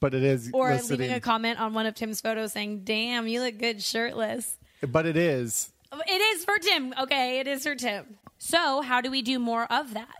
but 0.00 0.14
it 0.14 0.22
is 0.24 0.50
or 0.52 0.70
listening. 0.70 1.00
leaving 1.00 1.14
a 1.16 1.20
comment 1.20 1.60
on 1.60 1.74
one 1.74 1.86
of 1.86 1.94
Tim's 1.94 2.20
photos 2.20 2.52
saying, 2.52 2.84
"Damn, 2.84 3.28
you 3.28 3.40
look 3.42 3.58
good 3.58 3.82
shirtless." 3.82 4.58
but 4.88 5.06
it 5.06 5.16
is. 5.16 5.72
It 5.92 6.20
is 6.36 6.44
for 6.44 6.58
Tim. 6.58 6.94
Okay, 7.00 7.38
it 7.40 7.46
is 7.46 7.62
for 7.62 7.74
Tim. 7.74 8.18
So, 8.38 8.80
how 8.82 9.00
do 9.00 9.10
we 9.10 9.22
do 9.22 9.38
more 9.38 9.70
of 9.72 9.94
that? 9.94 10.14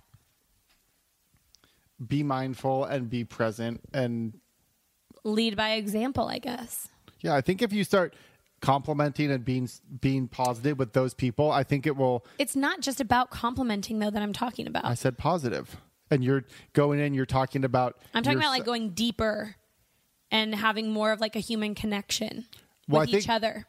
Be 2.06 2.22
mindful 2.22 2.84
and 2.84 3.08
be 3.08 3.24
present. 3.24 3.80
And 3.92 4.40
Lead 5.24 5.56
by 5.56 5.72
example, 5.72 6.28
I 6.28 6.38
guess. 6.38 6.88
yeah, 7.20 7.34
I 7.34 7.40
think 7.40 7.60
if 7.62 7.72
you 7.72 7.82
start 7.84 8.14
complimenting 8.60 9.30
and 9.30 9.44
being 9.44 9.68
being 10.00 10.28
positive 10.28 10.78
with 10.78 10.92
those 10.92 11.14
people, 11.14 11.50
I 11.50 11.62
think 11.62 11.86
it 11.86 11.96
will. 11.96 12.24
It's 12.38 12.56
not 12.56 12.80
just 12.80 13.00
about 13.00 13.30
complimenting 13.30 13.98
though 13.98 14.10
that 14.10 14.22
I'm 14.22 14.32
talking 14.32 14.66
about. 14.66 14.84
I 14.84 14.94
said 14.94 15.18
positive, 15.18 15.76
and 16.10 16.24
you're 16.24 16.44
going 16.72 17.00
in. 17.00 17.14
You're 17.14 17.26
talking 17.26 17.64
about. 17.64 17.96
I'm 18.14 18.22
talking 18.22 18.38
about 18.38 18.50
like 18.50 18.64
going 18.64 18.90
deeper 18.90 19.56
and 20.30 20.54
having 20.54 20.90
more 20.92 21.12
of 21.12 21.20
like 21.20 21.36
a 21.36 21.40
human 21.40 21.74
connection 21.74 22.46
Well, 22.88 23.02
with 23.02 23.14
each 23.14 23.28
other. 23.28 23.66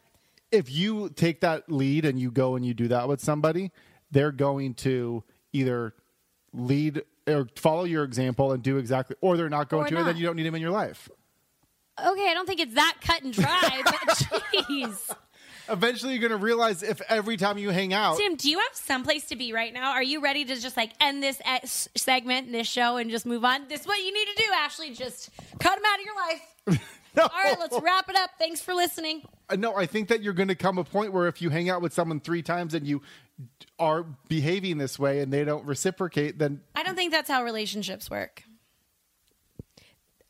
if 0.52 0.72
you 0.72 1.10
take 1.10 1.42
that 1.42 1.72
lead 1.72 2.04
and 2.06 2.20
you 2.20 2.32
go 2.32 2.56
and 2.56 2.66
you 2.66 2.74
do 2.74 2.88
that 2.88 3.08
with 3.08 3.22
somebody, 3.22 3.72
they're 4.12 4.32
going 4.32 4.74
to 4.76 5.24
either 5.54 5.94
lead 6.54 7.04
or 7.28 7.48
follow 7.56 7.84
your 7.84 8.04
example 8.04 8.54
and 8.54 8.64
do 8.64 8.78
exactly, 8.78 9.16
or 9.22 9.38
they're 9.38 9.50
not 9.50 9.70
going 9.70 9.86
Or 9.86 9.90
to, 9.90 9.98
and 9.98 10.08
then 10.08 10.18
you 10.18 10.26
don't 10.26 10.36
need 10.38 10.46
them 10.48 10.56
in 10.56 10.62
your 10.62 10.72
life. 10.72 11.10
Okay, 12.00 12.30
I 12.30 12.34
don't 12.34 12.46
think 12.48 12.60
it's 12.60 12.76
that 12.76 12.96
cut 13.02 13.24
and 13.24 13.34
dry, 13.34 13.82
but 13.84 13.94
jeez. 14.70 15.16
Eventually, 15.70 16.14
you're 16.14 16.22
going 16.22 16.40
to 16.40 16.44
realize 16.44 16.82
if 16.84 17.02
every 17.10 17.36
time 17.36 17.58
you 17.58 17.72
hang 17.72 17.94
out, 17.94 18.18
Tim, 18.18 18.36
do 18.36 18.50
you 18.50 18.58
have 18.60 18.70
someplace 18.74 19.26
to 19.26 19.36
be 19.36 19.52
right 19.52 19.74
now? 19.74 19.92
Are 19.92 20.04
you 20.04 20.22
ready 20.22 20.46
to 20.46 20.56
just 20.56 20.78
like 20.78 20.92
end 21.02 21.22
this 21.22 21.42
s- 21.44 21.90
segment, 21.96 22.52
this 22.52 22.68
show, 22.68 22.98
and 22.98 23.10
just 23.10 23.26
move 23.26 23.44
on? 23.44 23.68
This 23.68 23.82
is 23.82 23.88
what 23.88 23.98
you 24.00 24.14
need 24.14 24.28
to 24.28 24.36
do, 24.44 24.46
Ashley. 24.54 24.94
Just 24.94 25.30
cut 25.60 25.76
them 25.76 25.84
out 25.86 26.00
of 26.00 26.06
your 26.06 26.16
life. 26.16 26.82
no, 27.18 27.24
All 27.24 27.44
right, 27.44 27.60
let's 27.60 27.78
wrap 27.82 28.10
it 28.10 28.16
up. 28.16 28.30
Thanks 28.40 28.62
for 28.62 28.74
listening. 28.74 29.24
Uh, 29.50 29.56
no, 29.58 29.76
I 29.76 29.88
think 29.88 30.08
that 30.08 30.22
you're 30.24 30.34
going 30.34 30.48
to 30.48 30.56
come 30.56 30.78
a 30.78 30.84
point 30.86 31.12
where 31.12 31.28
if 31.28 31.42
you 31.42 31.50
hang 31.50 31.70
out 31.70 31.82
with 31.82 31.94
someone 31.94 32.22
three 32.22 32.44
times 32.44 32.74
and 32.74 32.88
you 32.88 33.02
are 33.78 34.04
behaving 34.30 34.78
this 34.78 34.98
way 34.98 35.20
and 35.20 35.34
they 35.34 35.44
don't 35.44 35.66
reciprocate, 35.66 36.40
then 36.40 36.62
I 36.76 36.84
don't 36.84 36.96
think 36.96 37.12
that's 37.12 37.30
how 37.30 37.44
relationships 37.44 38.10
work. 38.10 38.44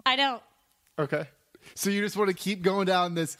I 0.05 0.15
don't. 0.15 0.41
okay. 0.97 1.25
So 1.75 1.89
you 1.89 2.01
just 2.01 2.17
want 2.17 2.29
to 2.29 2.35
keep 2.35 2.61
going 2.61 2.85
down 2.85 3.15
this 3.15 3.37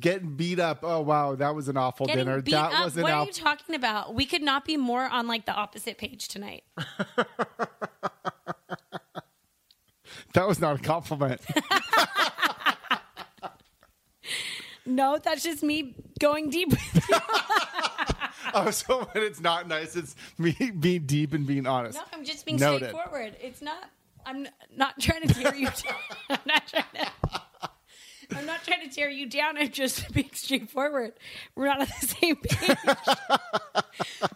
getting 0.00 0.34
beat 0.36 0.58
up. 0.58 0.80
Oh 0.82 1.00
wow, 1.00 1.34
that 1.36 1.54
was 1.54 1.68
an 1.68 1.76
awful 1.76 2.06
Getting 2.06 2.24
dinner. 2.24 2.40
that 2.40 2.72
up. 2.72 2.84
was 2.84 2.96
an 2.96 3.02
What 3.02 3.12
are 3.12 3.24
you 3.26 3.32
talking 3.32 3.74
about? 3.74 4.14
We 4.14 4.26
could 4.26 4.42
not 4.42 4.64
be 4.64 4.76
more 4.76 5.04
on 5.04 5.26
like 5.26 5.46
the 5.46 5.52
opposite 5.52 5.98
page 5.98 6.28
tonight. 6.28 6.64
that 10.34 10.46
was 10.46 10.60
not 10.60 10.80
a 10.80 10.82
compliment. 10.82 11.40
No, 14.88 15.18
that's 15.22 15.42
just 15.42 15.62
me 15.62 15.94
going 16.18 16.48
deep. 16.48 16.72
oh, 18.54 18.70
so 18.70 19.04
when 19.12 19.22
it's 19.22 19.38
not 19.38 19.68
nice, 19.68 19.94
it's 19.96 20.16
me 20.38 20.56
being 20.80 21.02
deep 21.02 21.34
and 21.34 21.46
being 21.46 21.66
honest. 21.66 21.98
no, 21.98 22.04
I'm 22.10 22.24
just 22.24 22.46
being 22.46 22.56
Noted. 22.56 22.88
straightforward. 22.88 23.36
It's 23.38 23.60
not. 23.60 23.84
I'm 24.24 24.48
not 24.74 24.98
trying 24.98 25.28
to 25.28 25.34
tear 25.34 25.54
you 25.54 25.66
down. 25.66 25.94
I'm 26.30 26.38
not 26.46 26.66
trying 26.66 26.84
to. 26.94 27.10
I'm 28.34 28.46
not 28.46 28.62
trying 28.64 28.88
to 28.88 28.94
tear 28.94 29.08
you 29.08 29.26
down. 29.26 29.56
I'm 29.56 29.70
just 29.70 30.12
being 30.12 30.30
straightforward. 30.32 31.12
We're 31.54 31.66
not 31.66 31.80
on 31.80 31.86
the 32.00 32.06
same 32.06 32.36
page. 32.42 32.76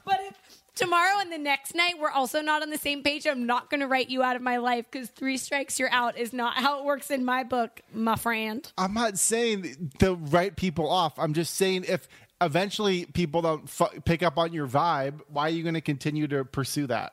but 0.05 0.21
if 0.21 0.63
tomorrow 0.75 1.21
and 1.21 1.33
the 1.33 1.39
next 1.39 1.75
night 1.75 1.95
we're 2.01 2.11
also 2.11 2.41
not 2.41 2.63
on 2.63 2.71
the 2.71 2.79
same 2.79 3.03
page, 3.03 3.27
I'm 3.27 3.47
not 3.47 3.71
going 3.71 3.81
to 3.81 3.87
write 3.87 4.09
you 4.09 4.23
out 4.23 4.37
of 4.37 4.43
my 4.43 4.57
life 4.57 4.87
because 4.91 5.09
three 5.11 5.37
strikes 5.37 5.79
you're 5.79 5.93
out 5.93 6.17
is 6.17 6.33
not 6.33 6.55
how 6.55 6.79
it 6.79 6.85
works 6.85 7.11
in 7.11 7.25
my 7.25 7.45
book, 7.45 7.81
my 7.93 8.17
friend. 8.17 8.71
I'm 8.79 8.95
not 8.95 9.19
saying 9.19 9.93
to 9.99 10.15
write 10.15 10.57
people 10.57 10.89
off. 10.89 11.19
I'm 11.19 11.35
just 11.35 11.55
saying 11.55 11.85
if 11.87 12.09
eventually 12.41 13.05
people 13.07 13.43
don't 13.43 13.71
pick 14.05 14.23
up 14.23 14.39
on 14.39 14.53
your 14.53 14.67
vibe, 14.67 15.21
why 15.29 15.43
are 15.45 15.51
you 15.51 15.63
going 15.63 15.75
to 15.75 15.81
continue 15.81 16.27
to 16.29 16.45
pursue 16.45 16.87
that? 16.89 17.13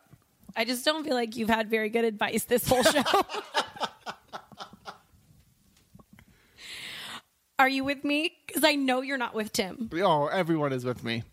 I 0.56 0.66
just 0.66 0.84
don't 0.84 1.04
feel 1.04 1.14
like 1.14 1.36
you've 1.36 1.50
had 1.50 1.70
very 1.70 1.90
good 1.90 2.06
advice 2.06 2.46
this 2.46 2.68
whole 2.68 2.84
show. 2.84 3.04
Are 7.60 7.68
you 7.68 7.84
with 7.84 8.06
me? 8.06 8.38
Because 8.48 8.64
I 8.64 8.76
know 8.76 9.02
you're 9.02 9.18
not 9.18 9.36
with 9.36 9.52
Tim. 9.52 9.90
Oh, 9.96 10.28
everyone 10.28 10.72
is 10.72 10.86
with 10.86 11.04
me. 11.04 11.24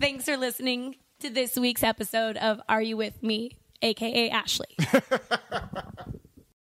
Thanks 0.00 0.24
for 0.24 0.36
listening 0.36 0.94
to 1.18 1.28
this 1.28 1.56
week's 1.56 1.82
episode 1.82 2.36
of 2.36 2.60
Are 2.68 2.80
You 2.80 2.96
With 2.96 3.20
Me, 3.24 3.50
aka 3.82 4.30
Ashley. 4.30 4.68